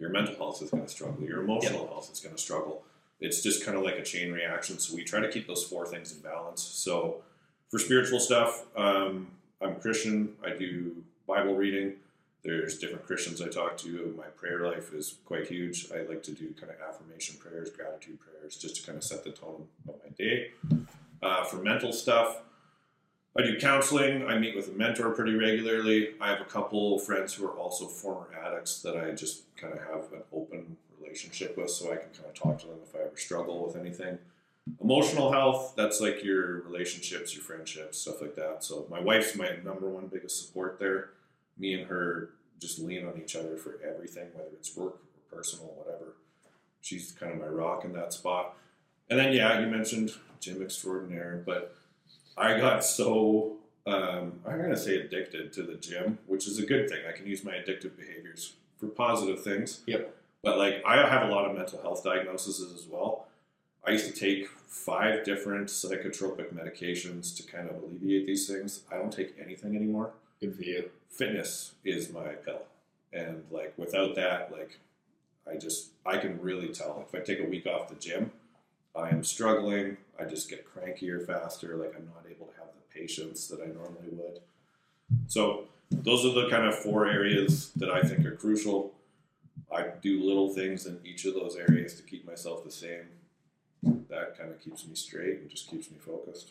[0.03, 2.83] your mental health is going to struggle, your emotional health is going to struggle.
[3.21, 4.81] It's just kind of like a chain reaction.
[4.81, 6.61] So, we try to keep those four things in balance.
[6.61, 7.23] So,
[7.71, 9.29] for spiritual stuff, um,
[9.61, 11.95] I'm Christian, I do Bible reading.
[12.43, 14.13] There's different Christians I talk to.
[14.19, 15.87] My prayer life is quite huge.
[15.95, 19.23] I like to do kind of affirmation prayers, gratitude prayers, just to kind of set
[19.23, 20.51] the tone of my day.
[21.23, 22.43] Uh, for mental stuff,
[23.37, 24.27] I do counseling.
[24.27, 26.11] I meet with a mentor pretty regularly.
[26.21, 29.81] I have a couple friends who are also former addicts that I just kind of
[29.81, 33.05] have an open relationship with, so I can kind of talk to them if I
[33.05, 34.19] ever struggle with anything.
[34.81, 38.63] Emotional health, that's like your relationships, your friendships, stuff like that.
[38.63, 41.11] So my wife's my number one biggest support there
[41.59, 45.67] me and her just lean on each other for everything, whether it's work or personal,
[45.77, 46.17] whatever.
[46.81, 48.57] She's kind of my rock in that spot.
[49.11, 51.75] And then, yeah, you mentioned gym extraordinaire, but
[52.37, 56.89] I got so, um, I'm to say addicted to the gym, which is a good
[56.89, 57.01] thing.
[57.09, 59.81] I can use my addictive behaviors for positive things.
[59.87, 60.15] Yep.
[60.43, 63.27] But like, I have a lot of mental health diagnoses as well.
[63.85, 68.83] I used to take five different psychotropic medications to kind of alleviate these things.
[68.91, 70.13] I don't take anything anymore.
[70.41, 70.91] Good for you.
[71.11, 72.63] Fitness is my pill,
[73.13, 74.79] and like without that, like
[75.47, 78.33] I just I can really tell if I take a week off the gym,
[78.95, 79.97] I am struggling.
[80.19, 81.77] I just get crankier faster.
[81.77, 84.41] Like I'm not able to have the patience that I normally would.
[85.27, 88.93] So those are the kind of four areas that I think are crucial.
[89.75, 93.05] I do little things in each of those areas to keep myself the same.
[93.83, 96.51] That kind of keeps me straight and just keeps me focused.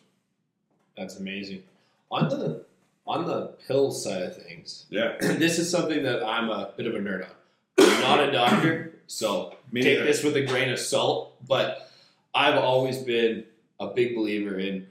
[0.97, 1.63] That's amazing.
[2.09, 2.65] On the
[3.07, 5.15] on the pill side of things, Yeah.
[5.19, 7.31] this is something that I'm a bit of a nerd on.
[7.79, 10.05] I'm not a doctor, so Me take neither.
[10.05, 11.35] this with a grain of salt.
[11.47, 11.90] But
[12.33, 13.45] I've always been
[13.79, 14.87] a big believer in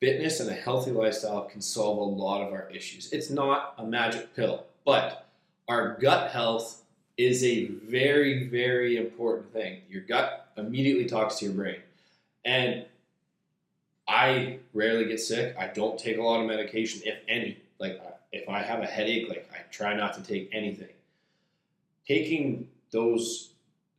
[0.00, 3.12] fitness and a healthy lifestyle can solve a lot of our issues.
[3.12, 5.28] It's not a magic pill, but
[5.68, 6.82] our gut health
[7.16, 9.82] is a very, very important thing.
[9.88, 11.80] Your gut immediately talks to your brain.
[12.44, 12.86] And
[14.08, 15.54] I rarely get sick.
[15.56, 17.58] I don't take a lot of medication, if any.
[17.78, 18.00] Like,
[18.32, 20.88] if I have a headache, like, I try not to take anything.
[22.08, 23.51] Taking those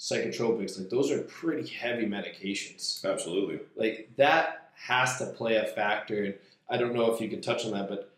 [0.03, 3.61] psychotropics, like, those are pretty heavy medications Absolutely.
[3.77, 6.33] like that has to play a factor and
[6.69, 8.11] i don't know if you could touch on that but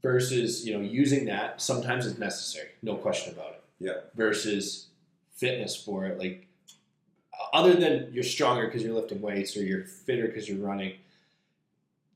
[0.00, 3.94] versus you know using that sometimes it's necessary no question about it Yeah.
[4.14, 4.86] versus
[5.34, 6.46] fitness for it like
[7.52, 10.92] other than you're stronger because you're lifting weights or you're fitter because you're running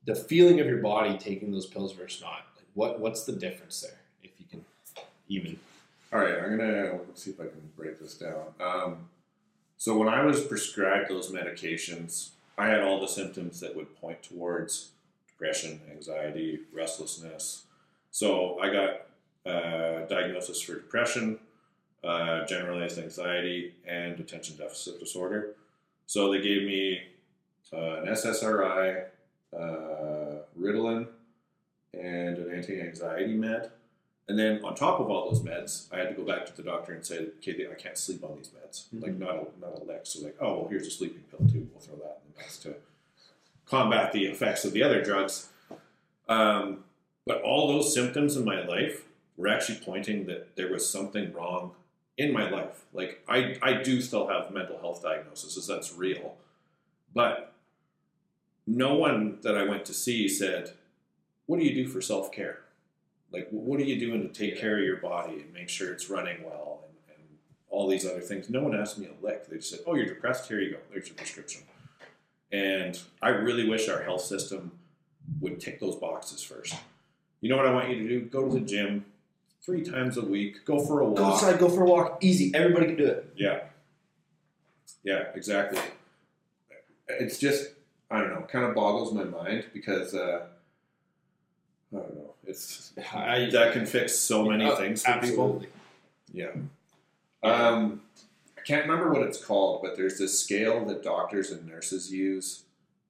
[0.05, 3.81] the feeling of your body taking those pills versus not like what what's the difference
[3.81, 4.63] there if you can
[5.27, 5.59] even
[6.11, 8.47] All right, I'm gonna see if I can break this down.
[8.59, 9.09] Um,
[9.77, 14.23] so when I was prescribed those medications, I had all the symptoms that would point
[14.23, 14.89] towards
[15.27, 17.65] depression, anxiety, restlessness.
[18.09, 18.89] So I got
[19.45, 21.37] uh, diagnosis for depression,
[22.03, 25.55] uh, generalized anxiety, and attention deficit disorder.
[26.07, 27.01] So they gave me
[27.71, 29.05] uh, an SSRI,
[29.55, 31.07] uh, Ritalin,
[31.93, 33.71] and an anti-anxiety med.
[34.29, 36.61] And then on top of all those meds, I had to go back to the
[36.61, 38.85] doctor and say, "Okay, I can't sleep on these meds.
[38.93, 39.01] Mhm.
[39.01, 40.01] Like not a not a lick.
[40.03, 41.67] So like, oh, well, here's a sleeping pill too.
[41.73, 42.75] We'll throw that in the mix to
[43.65, 45.49] combat the effects of the other drugs."
[46.29, 46.83] Um,
[47.25, 51.73] but all those symptoms in my life were actually pointing that there was something wrong
[52.15, 52.85] in my life.
[52.93, 56.37] Like I I do still have mental health diagnoses, that's real,
[57.15, 57.51] but
[58.67, 60.73] no one that I went to see said,
[61.47, 62.59] "What do you do for self care?"
[63.31, 66.09] Like what are you doing to take care of your body and make sure it's
[66.09, 67.27] running well and, and
[67.69, 70.05] all these other things no one asked me a lick they just said oh you're
[70.05, 71.61] depressed here you go there's your prescription
[72.51, 74.71] and i really wish our health system
[75.39, 76.75] would tick those boxes first.
[77.41, 78.21] You know what I want you to do?
[78.21, 79.05] Go to the gym
[79.63, 80.65] three times a week.
[80.65, 81.17] Go for a walk.
[81.17, 82.17] Go outside, go for a walk.
[82.21, 82.51] Easy.
[82.53, 83.33] Everybody can do it.
[83.35, 83.61] Yeah.
[85.03, 85.81] Yeah, exactly.
[87.07, 87.69] It's just
[88.11, 90.47] I don't know, kind of boggles my mind because uh,
[91.93, 92.28] I don't know.
[92.49, 95.23] It's I, that can fix so many Oh, things for people.
[95.27, 95.67] absolutely.
[96.33, 96.51] Yeah.
[97.43, 98.01] Um,
[98.57, 102.63] I can't remember what it's called, but there's this scale that doctors and nurses use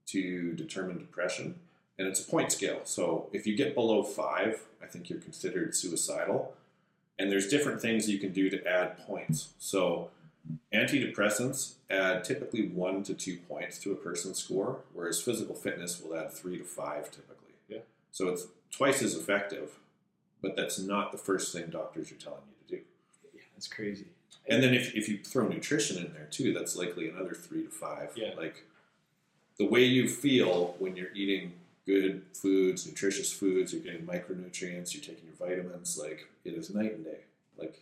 [0.08, 1.56] to determine depression,
[1.98, 2.82] and it's a point scale.
[2.84, 6.54] So if you get below five, I think you're considered suicidal.
[7.18, 9.50] And there's different things you can do to add points.
[9.60, 10.10] So
[10.74, 16.18] antidepressants add typically one to two points to a person's score, whereas physical fitness will
[16.18, 17.54] add three to five typically.
[17.68, 17.80] Yeah.
[18.12, 19.78] So it's twice as effective,
[20.42, 22.82] but that's not the first thing doctors are telling you to do.
[23.36, 24.06] Yeah, that's crazy.
[24.48, 27.70] And then if, if you throw nutrition in there too, that's likely another three to
[27.70, 28.12] five.
[28.16, 28.32] Yeah.
[28.38, 28.64] Like
[29.58, 31.54] the way you feel when you're eating
[31.86, 36.94] good foods, nutritious foods, you're getting micronutrients, you're taking your vitamins, like it is night
[36.96, 37.20] and day.
[37.58, 37.82] Like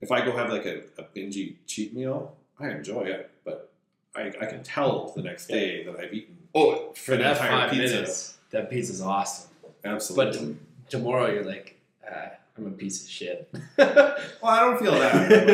[0.00, 3.72] if I go have like a, a bingy cheat meal, I enjoy it, but
[4.14, 7.50] I, I can tell the next day that I've eaten Oh, for An that entire
[7.50, 7.94] five pizza.
[7.96, 9.50] minutes, that pizza's awesome.
[9.62, 10.38] But absolutely.
[10.54, 10.56] t-
[10.88, 11.78] tomorrow you're like,
[12.10, 13.48] ah, I'm a piece of shit.
[13.78, 15.28] well, I don't feel that.
[15.28, 15.48] but,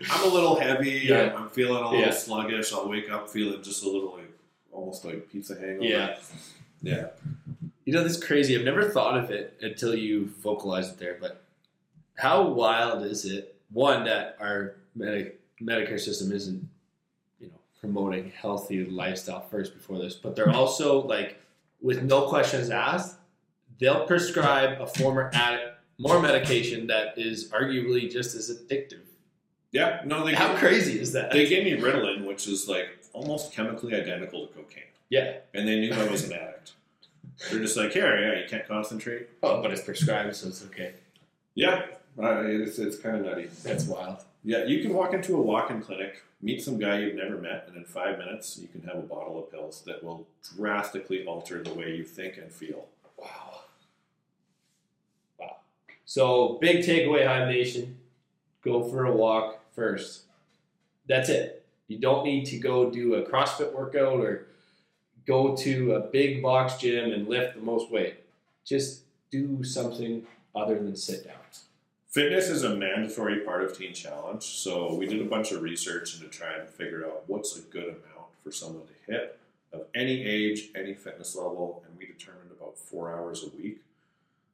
[0.00, 1.02] like, I'm a little heavy.
[1.04, 1.32] Yeah.
[1.34, 2.10] I'm, I'm feeling a little Yeah.
[2.12, 2.72] sluggish.
[2.72, 4.32] I'll wake up feeling just a little like
[4.72, 5.84] almost like pizza hangover.
[5.84, 6.16] yeah.
[6.82, 7.06] Yeah.
[7.84, 8.56] You know, this is crazy.
[8.56, 11.42] I've never thought of it until you vocalized it there, but
[12.14, 16.66] how wild is it, one, that our Medi- Medicare system isn't,
[17.40, 21.38] you know, promoting healthy lifestyle first before this, but they're also, like,
[21.82, 23.16] with no questions asked,
[23.78, 29.02] they'll prescribe a former addict more medication that is arguably just as addictive.
[29.70, 30.00] Yeah.
[30.04, 31.30] No, they How crazy is that?
[31.30, 35.38] they gave me Ritalin, which is like almost chemically identical to cocaine, yeah.
[35.52, 36.72] and they knew I was an addict.
[37.50, 39.28] They're just like, here, yeah, you can't concentrate.
[39.42, 40.94] Oh, but it's prescribed, so it's okay.
[41.54, 41.86] Yeah.
[42.18, 43.48] Uh, it's it's kind of nutty.
[43.62, 44.24] That's wild.
[44.42, 47.76] Yeah, you can walk into a walk-in clinic, meet some guy you've never met, and
[47.76, 50.26] in five minutes you can have a bottle of pills that will
[50.56, 52.86] drastically alter the way you think and feel.
[53.16, 53.60] Wow.
[55.38, 55.56] Wow.
[56.04, 57.98] So, big takeaway, Hive Nation
[58.62, 60.22] go for a walk first.
[61.08, 61.64] That's it.
[61.88, 64.46] You don't need to go do a CrossFit workout or
[65.26, 68.16] go to a big box gym and lift the most weight.
[68.64, 71.34] Just do something other than sit down.
[72.10, 76.16] Fitness is a mandatory part of Teen Challenge, so we did a bunch of research
[76.16, 79.38] into trying to figure out what's a good amount for someone to hit
[79.72, 83.80] of any age, any fitness level, and we determined about four hours a week.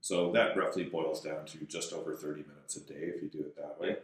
[0.03, 3.39] So that roughly boils down to just over 30 minutes a day if you do
[3.41, 3.97] it that way.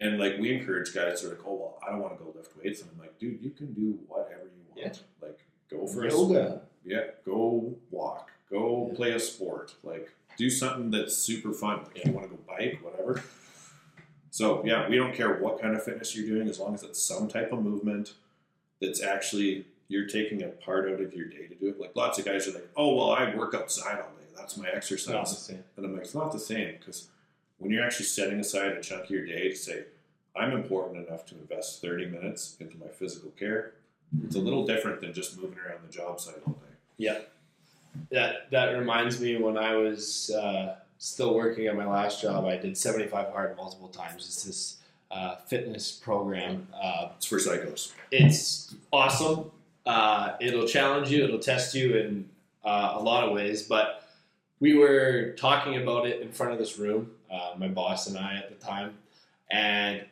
[0.00, 2.56] And like we encourage guys to like, oh well, I don't want to go lift
[2.56, 4.94] weights, and I'm like, dude, you can do whatever you want.
[5.20, 5.26] Yeah.
[5.28, 5.38] Like
[5.70, 6.62] go for a Yoga.
[6.86, 8.96] yeah, go walk, go Yeah.
[8.96, 11.80] play a sport, like do something that's super fun.
[11.84, 13.22] Like you want to go bike, whatever.
[14.30, 17.02] So yeah, we don't care what kind of fitness you're doing, as long as it's
[17.02, 18.14] some type of movement
[18.80, 21.80] that's actually you're taking a part out of your day to do it.
[21.80, 24.26] Like lots of guys are like, oh well, I work outside all day.
[24.36, 25.48] That's my exercise.
[25.76, 27.08] And I'm like, it's not the same because
[27.58, 29.84] when you're actually setting aside a chunk of your day to say,
[30.36, 33.72] I'm important enough to invest 30 minutes into my physical care,
[34.24, 36.74] it's a little different than just moving around the job site all day.
[38.10, 42.56] That that reminds me when I was uh, still working at my last job, I
[42.56, 44.24] did 75 hard multiple times.
[44.26, 44.76] It's this
[45.10, 46.66] uh, fitness program.
[46.74, 47.92] Uh, It's for psychos.
[48.10, 49.50] it's awesome.
[49.84, 51.24] Uh, it'll challenge you.
[51.24, 52.28] It'll test you in
[52.64, 53.62] uh, a lot of ways.
[53.62, 54.02] But
[54.58, 58.36] we were talking about it in front of this room, uh, my boss and I
[58.36, 58.94] at the time,
[59.50, 60.02] and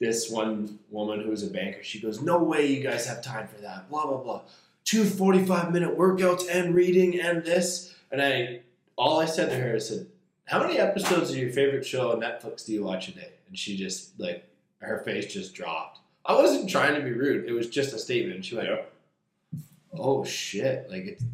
[0.00, 3.46] this one woman who was a banker, she goes, "No way, you guys have time
[3.48, 4.40] for that." Blah blah blah.
[4.84, 7.94] Two 45 minute workouts and reading and this.
[8.10, 8.60] And I,
[8.96, 10.06] all I said to her, I said,
[10.46, 13.56] "How many episodes of your favorite show on Netflix do you watch a day?" And
[13.56, 14.44] she just like
[14.78, 16.00] her face just dropped.
[16.24, 17.48] I wasn't trying to be rude.
[17.48, 18.36] It was just a statement.
[18.36, 18.68] And she went.
[19.92, 20.90] "Oh shit!
[20.90, 21.24] Like it's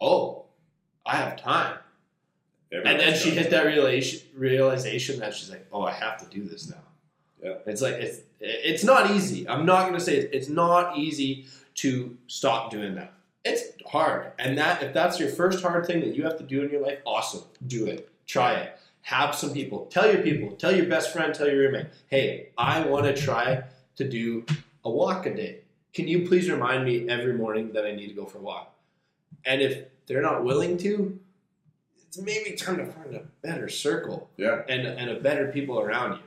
[0.00, 0.44] oh,
[1.04, 1.78] I have time."
[2.72, 6.48] And then she hit that realization realization that she's like, "Oh, I have to do
[6.48, 6.76] this now."
[7.42, 7.54] Yeah.
[7.66, 9.48] It's like it's it's not easy.
[9.48, 11.46] I'm not going to say it's, it's not easy
[11.76, 13.12] to stop doing that.
[13.44, 16.62] It's hard, and that if that's your first hard thing that you have to do
[16.62, 18.08] in your life, awesome, do it.
[18.26, 18.78] Try it.
[19.02, 19.86] Have some people.
[19.86, 20.54] Tell your people.
[20.56, 21.34] Tell your best friend.
[21.34, 21.86] Tell your roommate.
[22.06, 23.64] Hey, I want to try
[23.96, 24.46] to do
[24.84, 25.62] a walk a day.
[25.92, 28.72] Can you please remind me every morning that I need to go for a walk?
[29.44, 31.18] And if they're not willing to,
[32.06, 34.62] it's maybe time to find a better circle Yeah.
[34.68, 36.22] and and a better people around you.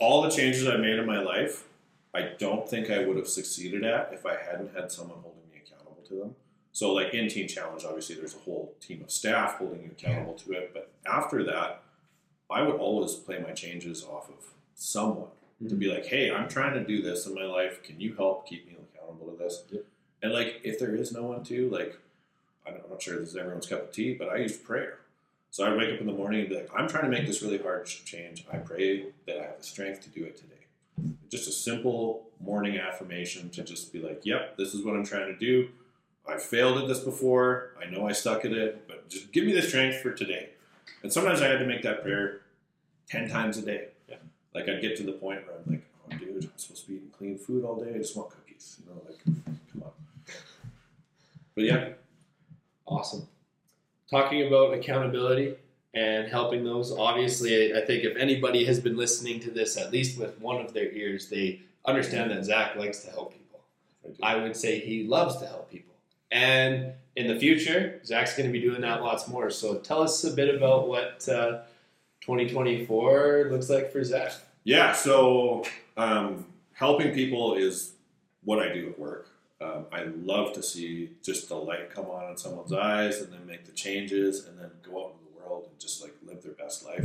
[0.00, 1.64] All the changes I made in my life,
[2.16, 5.60] I don't think I would have succeeded at if I hadn't had someone holding me
[5.66, 6.34] accountable to them.
[6.72, 10.32] So, like in Teen Challenge, obviously there's a whole team of staff holding you accountable
[10.32, 10.70] to it.
[10.72, 11.82] But after that,
[12.50, 14.36] I would always play my changes off of
[14.74, 15.78] someone to mm-hmm.
[15.78, 17.82] be like, hey, I'm trying to do this in my life.
[17.82, 19.64] Can you help keep me accountable to this?
[19.70, 19.84] Yep.
[20.22, 21.98] And like, if there is no one to, like,
[22.66, 25.00] I don't- I'm not sure this is everyone's cup of tea, but I use prayer.
[25.50, 27.42] So I wake up in the morning and be like, I'm trying to make this
[27.42, 28.46] really hard change.
[28.50, 30.55] I pray that I have the strength to do it today.
[31.30, 35.26] Just a simple morning affirmation to just be like, yep, this is what I'm trying
[35.26, 35.68] to do.
[36.28, 37.72] I failed at this before.
[37.80, 40.50] I know I suck at it, but just give me the strength for today.
[41.02, 42.40] And sometimes I had to make that prayer
[43.08, 43.88] 10 times a day.
[44.08, 44.16] Yeah.
[44.54, 45.82] Like I'd get to the point where I'm like,
[46.12, 47.94] oh, dude, I'm supposed to be eating clean food all day.
[47.94, 48.80] I just want cookies.
[48.80, 49.24] You know, like,
[49.72, 49.90] come on.
[51.54, 51.88] But yeah,
[52.86, 53.26] Awesome.
[54.08, 55.56] Talking about accountability
[55.96, 60.18] and helping those, obviously, I think if anybody has been listening to this, at least
[60.20, 63.60] with one of their ears, they understand that Zach likes to help people.
[64.22, 65.94] I would say he loves to help people.
[66.30, 69.48] And in the future, Zach's going to be doing that lots more.
[69.48, 71.62] So tell us a bit about what uh,
[72.20, 74.32] 2024 looks like for Zach.
[74.64, 75.64] Yeah, so
[75.96, 76.44] um,
[76.74, 77.92] helping people is
[78.44, 79.28] what I do at work.
[79.62, 83.46] Um, I love to see just the light come on in someone's eyes and then
[83.46, 86.84] make the changes and then go out the world and just like live their best
[86.84, 87.04] life.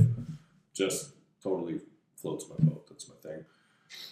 [0.74, 1.12] Just
[1.44, 1.80] totally
[2.16, 2.88] floats my boat.
[2.90, 3.46] That's my thing.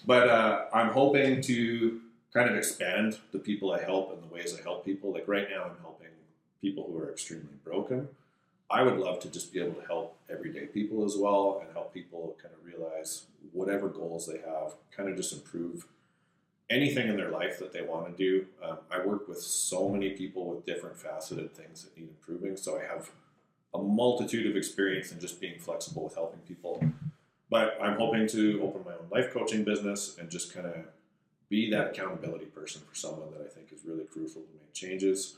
[0.05, 2.01] But uh, I'm hoping to
[2.33, 5.13] kind of expand the people I help and the ways I help people.
[5.13, 6.09] Like right now, I'm helping
[6.61, 8.09] people who are extremely broken.
[8.71, 11.93] I would love to just be able to help everyday people as well and help
[11.93, 15.87] people kind of realize whatever goals they have, kind of just improve
[16.69, 18.45] anything in their life that they want to do.
[18.63, 22.79] Um, I work with so many people with different faceted things that need improving, so
[22.79, 23.09] I have
[23.73, 26.83] a multitude of experience in just being flexible with helping people.
[27.49, 30.75] But I'm hoping to open my own life coaching business and just kind of
[31.49, 35.35] be that accountability person for someone that I think is really crucial to make changes.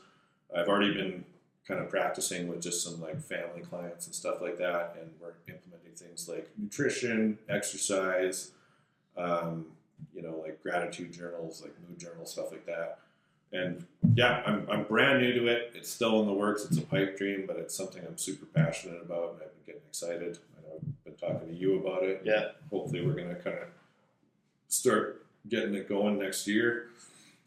[0.54, 1.24] I've already been
[1.66, 5.32] kind of practicing with just some like family clients and stuff like that, and we're
[5.48, 8.50] implementing things like nutrition, exercise,
[9.16, 9.66] um,
[10.14, 12.98] you know, like gratitude journals, like mood journals, stuff like that.
[13.52, 13.84] And
[14.14, 15.72] yeah, I'm, I'm brand new to it.
[15.74, 16.64] It's still in the works.
[16.64, 19.82] It's a pipe dream, but it's something I'm super passionate about, and I've been getting
[19.88, 20.38] excited.
[20.56, 22.22] I know I've been talking to you about it.
[22.24, 22.52] Yeah.
[22.70, 23.68] Hopefully, we're gonna kind of
[24.68, 26.88] start getting it going next year.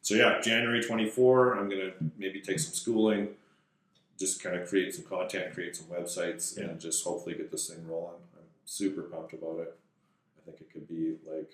[0.02, 3.30] So yeah, January 24, I'm gonna maybe take some schooling,
[4.20, 7.88] just kind of create some content, create some websites, and just hopefully get this thing
[7.88, 8.22] rolling.
[8.38, 9.76] I'm super pumped about it.
[10.38, 11.52] I think it could be like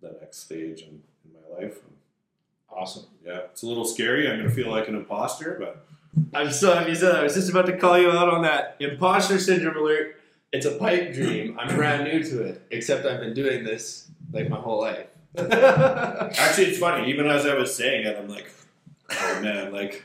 [0.00, 1.78] the next stage in, in my life.
[2.76, 3.04] Awesome.
[3.24, 4.28] yeah, it's a little scary.
[4.30, 5.86] I'm gonna feel like an imposter, but
[6.34, 7.20] I'm so happy you said that.
[7.20, 8.76] I was just about to call you out on that.
[8.80, 10.16] Imposter syndrome alert.
[10.52, 11.58] It's a pipe dream.
[11.58, 15.06] I'm brand new to it, except I've been doing this like my whole life.
[15.38, 17.08] actually, it's funny.
[17.10, 18.50] Even as I was saying it, I'm like,
[19.10, 20.04] oh man, like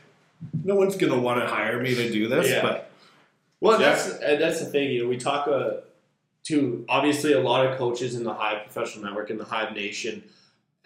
[0.64, 2.48] no one's gonna want to hire me to do this.
[2.48, 2.62] Yeah.
[2.62, 2.90] But
[3.60, 3.90] Well, Yeah.
[3.90, 4.90] that's and that's the thing.
[4.90, 5.78] You know, we talk uh,
[6.44, 10.22] to obviously a lot of coaches in the Hive Professional Network in the Hive Nation,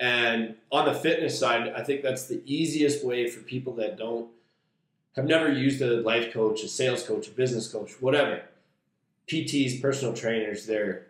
[0.02, 4.28] and on the fitness side, I think that's the easiest way for people that don't
[5.14, 8.42] have never used a life coach, a sales coach, a business coach, whatever.
[9.28, 11.06] PTs, personal trainers, they're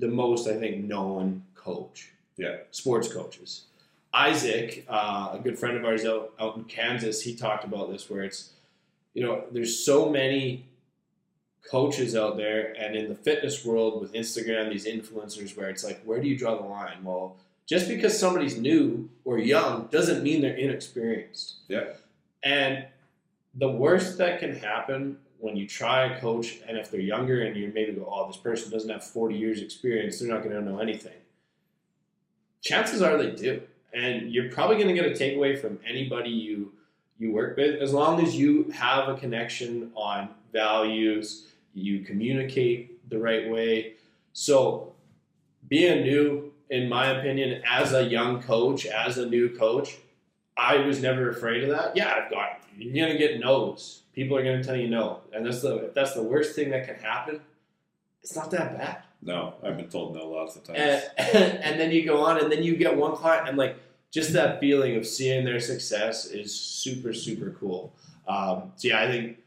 [0.00, 2.10] the most I think known coach.
[2.36, 2.56] Yeah.
[2.72, 3.66] sports coaches.
[4.12, 8.10] Isaac, uh, a good friend of ours out, out in Kansas, he talked about this
[8.10, 8.50] where it's,
[9.14, 10.64] you know, there's so many
[11.70, 16.02] coaches out there and in the fitness world with Instagram, these influencers where it's like,
[16.02, 17.04] where do you draw the line?
[17.04, 17.36] Well,
[17.70, 21.54] just because somebody's new or young doesn't mean they're inexperienced.
[21.68, 21.84] Yeah.
[22.42, 22.84] And
[23.54, 27.56] the worst that can happen when you try a coach and if they're younger and
[27.56, 30.60] you maybe go, oh, this person doesn't have 40 years experience, they're not going to
[30.60, 31.14] know anything.
[32.60, 33.62] Chances are they do.
[33.94, 36.72] And you're probably going to get a takeaway from anybody you
[37.20, 43.18] you work with as long as you have a connection on values, you communicate the
[43.18, 43.92] right way.
[44.32, 44.94] So
[45.68, 49.98] being new, in my opinion, as a young coach, as a new coach,
[50.56, 51.96] I was never afraid of that.
[51.96, 54.02] Yeah, I've got you're gonna get no's.
[54.14, 56.86] People are gonna tell you no, and that's the if that's the worst thing that
[56.86, 57.40] can happen.
[58.22, 59.02] It's not that bad.
[59.22, 60.78] no, I've been told no lots of times.
[60.78, 63.76] And, and then you go on, and then you get one client, and like
[64.10, 67.92] just that feeling of seeing their success is super super cool.
[68.28, 69.38] Um, so yeah, I think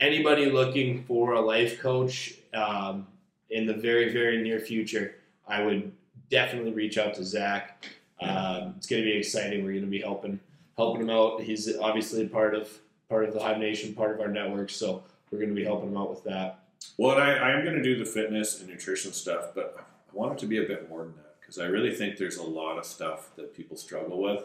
[0.00, 3.06] anybody looking for a life coach um,
[3.50, 5.14] in the very very near future,
[5.46, 5.92] I would
[6.30, 7.86] definitely reach out to Zach.
[8.20, 9.64] Um, it's going to be exciting.
[9.64, 10.40] We're going to be helping
[10.76, 11.42] helping him out.
[11.42, 15.38] He's obviously part of part of the Hive Nation, part of our network, so we're
[15.38, 16.60] going to be helping him out with that.
[16.98, 20.16] Well, and I, I am going to do the fitness and nutrition stuff, but I
[20.16, 22.42] want it to be a bit more than that because I really think there's a
[22.42, 24.44] lot of stuff that people struggle with.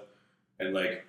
[0.59, 1.05] And like,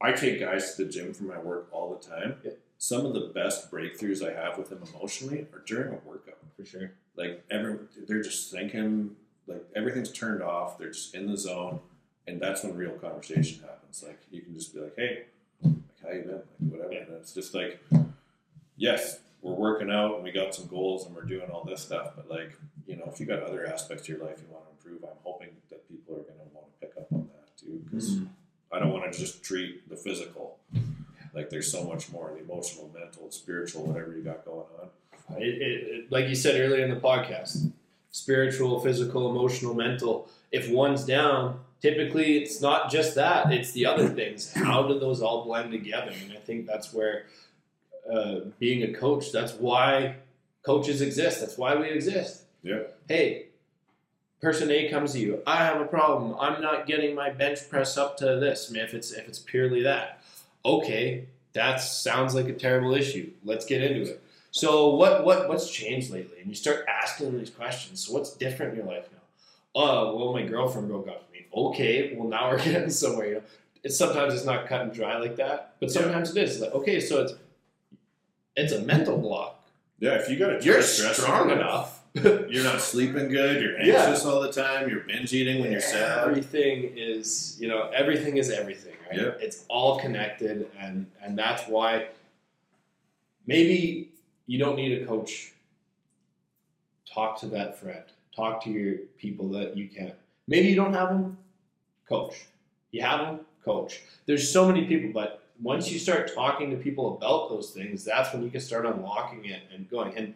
[0.00, 2.36] I take guys to the gym for my work all the time.
[2.44, 2.52] Yeah.
[2.78, 6.38] Some of the best breakthroughs I have with them emotionally are during a workout.
[6.56, 6.92] For sure.
[7.16, 7.78] Like every,
[8.08, 9.14] they're just thinking,
[9.46, 10.78] like everything's turned off.
[10.78, 11.80] They're just in the zone,
[12.26, 14.02] and that's when real conversation happens.
[14.06, 15.24] Like you can just be like, "Hey,
[15.62, 16.92] like how you been?" Like whatever.
[16.92, 17.00] Yeah.
[17.00, 17.82] And it's just like,
[18.76, 22.12] yes, we're working out and we got some goals and we're doing all this stuff,
[22.16, 24.70] but like you know, if you got other aspects of your life you want to
[24.70, 27.82] improve, I'm hoping that people are going to want to pick up on that too
[27.84, 28.26] because mm-hmm.
[28.72, 30.58] I don't want to just treat the physical.
[31.34, 35.40] Like there's so much more the emotional, mental, spiritual, whatever you got going on.
[35.40, 37.72] It, it, it, like you said earlier in the podcast,
[38.12, 40.28] spiritual, physical, emotional, mental.
[40.52, 44.52] If one's down, typically it's not just that; it's the other things.
[44.52, 46.12] How do those all blend together?
[46.22, 47.24] And I think that's where
[48.10, 49.32] uh, being a coach.
[49.32, 50.16] That's why
[50.62, 51.40] coaches exist.
[51.40, 52.44] That's why we exist.
[52.62, 52.82] Yeah.
[53.08, 53.46] Hey,
[54.40, 55.42] person A comes to you.
[55.46, 56.36] I have a problem.
[56.38, 58.68] I'm not getting my bench press up to this.
[58.70, 60.22] I mean, if it's if it's purely that,
[60.64, 63.30] okay, that sounds like a terrible issue.
[63.44, 64.21] Let's get into it.
[64.52, 66.38] So what what what's changed lately?
[66.40, 68.06] And you start asking these questions.
[68.06, 69.18] So what's different in your life now?
[69.74, 71.46] Oh, well, my girlfriend broke up with me.
[71.54, 73.26] Okay, well now we're getting somewhere.
[73.26, 73.42] You know,
[73.82, 76.02] it's sometimes it's not cut and dry like that, but Yeah.
[76.02, 76.60] sometimes it is.
[76.60, 77.32] Like okay, so it's
[78.54, 79.58] it's a mental block.
[79.98, 82.00] Yeah, if you got a You're strong enough.
[82.14, 83.62] You're not sleeping good.
[83.62, 84.04] You're Yeah.
[84.04, 84.90] anxious all the time.
[84.90, 86.28] You're binge eating when you're sad.
[86.28, 89.18] Everything is, you know, everything is everything, right?
[89.18, 89.30] Yeah.
[89.40, 92.08] It's all connected, and and that's why
[93.46, 94.10] maybe
[94.52, 95.52] you don't need a coach.
[97.10, 98.04] Talk to that friend.
[98.36, 100.12] Talk to your people that you can.
[100.46, 101.38] Maybe you don't have them.
[102.06, 102.34] Coach.
[102.90, 103.40] You have them.
[103.64, 104.02] Coach.
[104.26, 108.30] There's so many people, but once you start talking to people about those things, that's
[108.34, 110.34] when you can start unlocking it and going and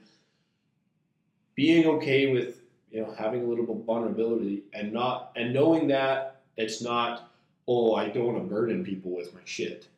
[1.55, 5.89] being okay with you know having a little bit of vulnerability and not and knowing
[5.89, 7.33] that it's not
[7.67, 9.89] oh i don't want to burden people with my shit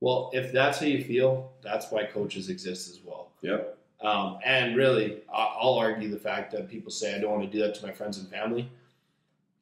[0.00, 3.78] well if that's how you feel that's why coaches exist as well Yep.
[4.02, 7.50] um, and really I- i'll argue the fact that people say i don't want to
[7.50, 8.70] do that to my friends and family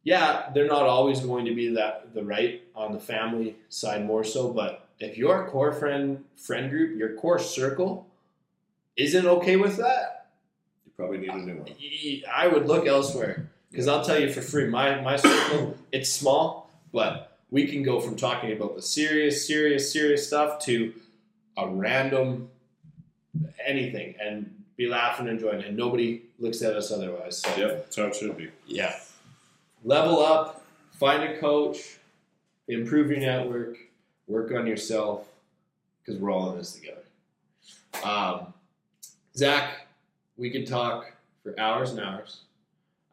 [0.04, 4.24] yeah they're not always going to be that the right on the family side more
[4.24, 8.06] so but if your core friend friend group your core circle
[8.96, 10.26] isn't okay with that
[10.86, 11.68] You probably need a new one.
[12.34, 14.66] I would look elsewhere because I'll tell you for free.
[14.66, 19.92] My my circle it's small, but we can go from talking about the serious, serious,
[19.92, 20.92] serious stuff to
[21.56, 22.50] a random
[23.64, 27.38] anything and be laughing and enjoying, and nobody looks at us otherwise.
[27.38, 28.50] So Yep, that's how it should be.
[28.66, 28.94] yeah,
[29.84, 31.98] level up, find a coach,
[32.68, 33.76] improve your network,
[34.28, 35.26] work on yourself,
[36.04, 37.02] because we're all in this together.
[38.04, 38.52] Um,
[39.36, 39.88] Zach,
[40.36, 42.42] we could talk for hours and hours,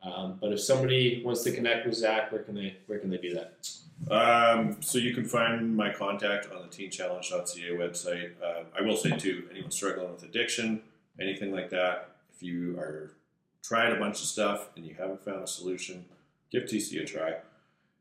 [0.06, 3.18] um, but if somebody wants to connect with Zach, where can they where can they
[3.18, 3.70] do that?
[4.12, 8.32] Um, so you can find my contact on the teenchallenge.ca website.
[8.44, 10.82] Uh, I will say too, anyone struggling with addiction,
[11.20, 13.14] anything like that, if you are
[13.64, 16.06] tried a bunch of stuff and you haven't found a solution,
[16.52, 17.36] give TC a try.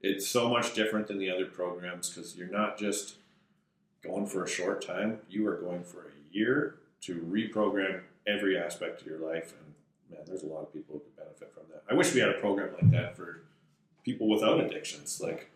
[0.03, 3.15] It's so much different than the other programs because you're not just
[4.03, 9.01] going for a short time; you are going for a year to reprogram every aspect
[9.01, 9.55] of your life.
[9.59, 9.74] And
[10.15, 11.83] man, there's a lot of people who could benefit from that.
[11.91, 13.43] I wish we had a program like that for
[14.05, 15.21] people without addictions.
[15.23, 15.51] Like,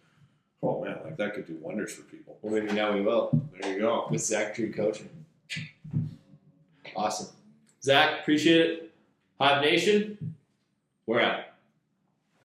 [0.63, 2.39] oh man, like that could do wonders for people.
[2.43, 3.31] Well, maybe now we will
[3.61, 4.07] There you go.
[4.11, 5.09] with Zach Drew Coaching.
[6.97, 7.29] Awesome,
[7.83, 8.21] Zach.
[8.21, 8.95] Appreciate it.
[9.41, 10.35] Hive Nation,
[11.07, 11.45] we're out.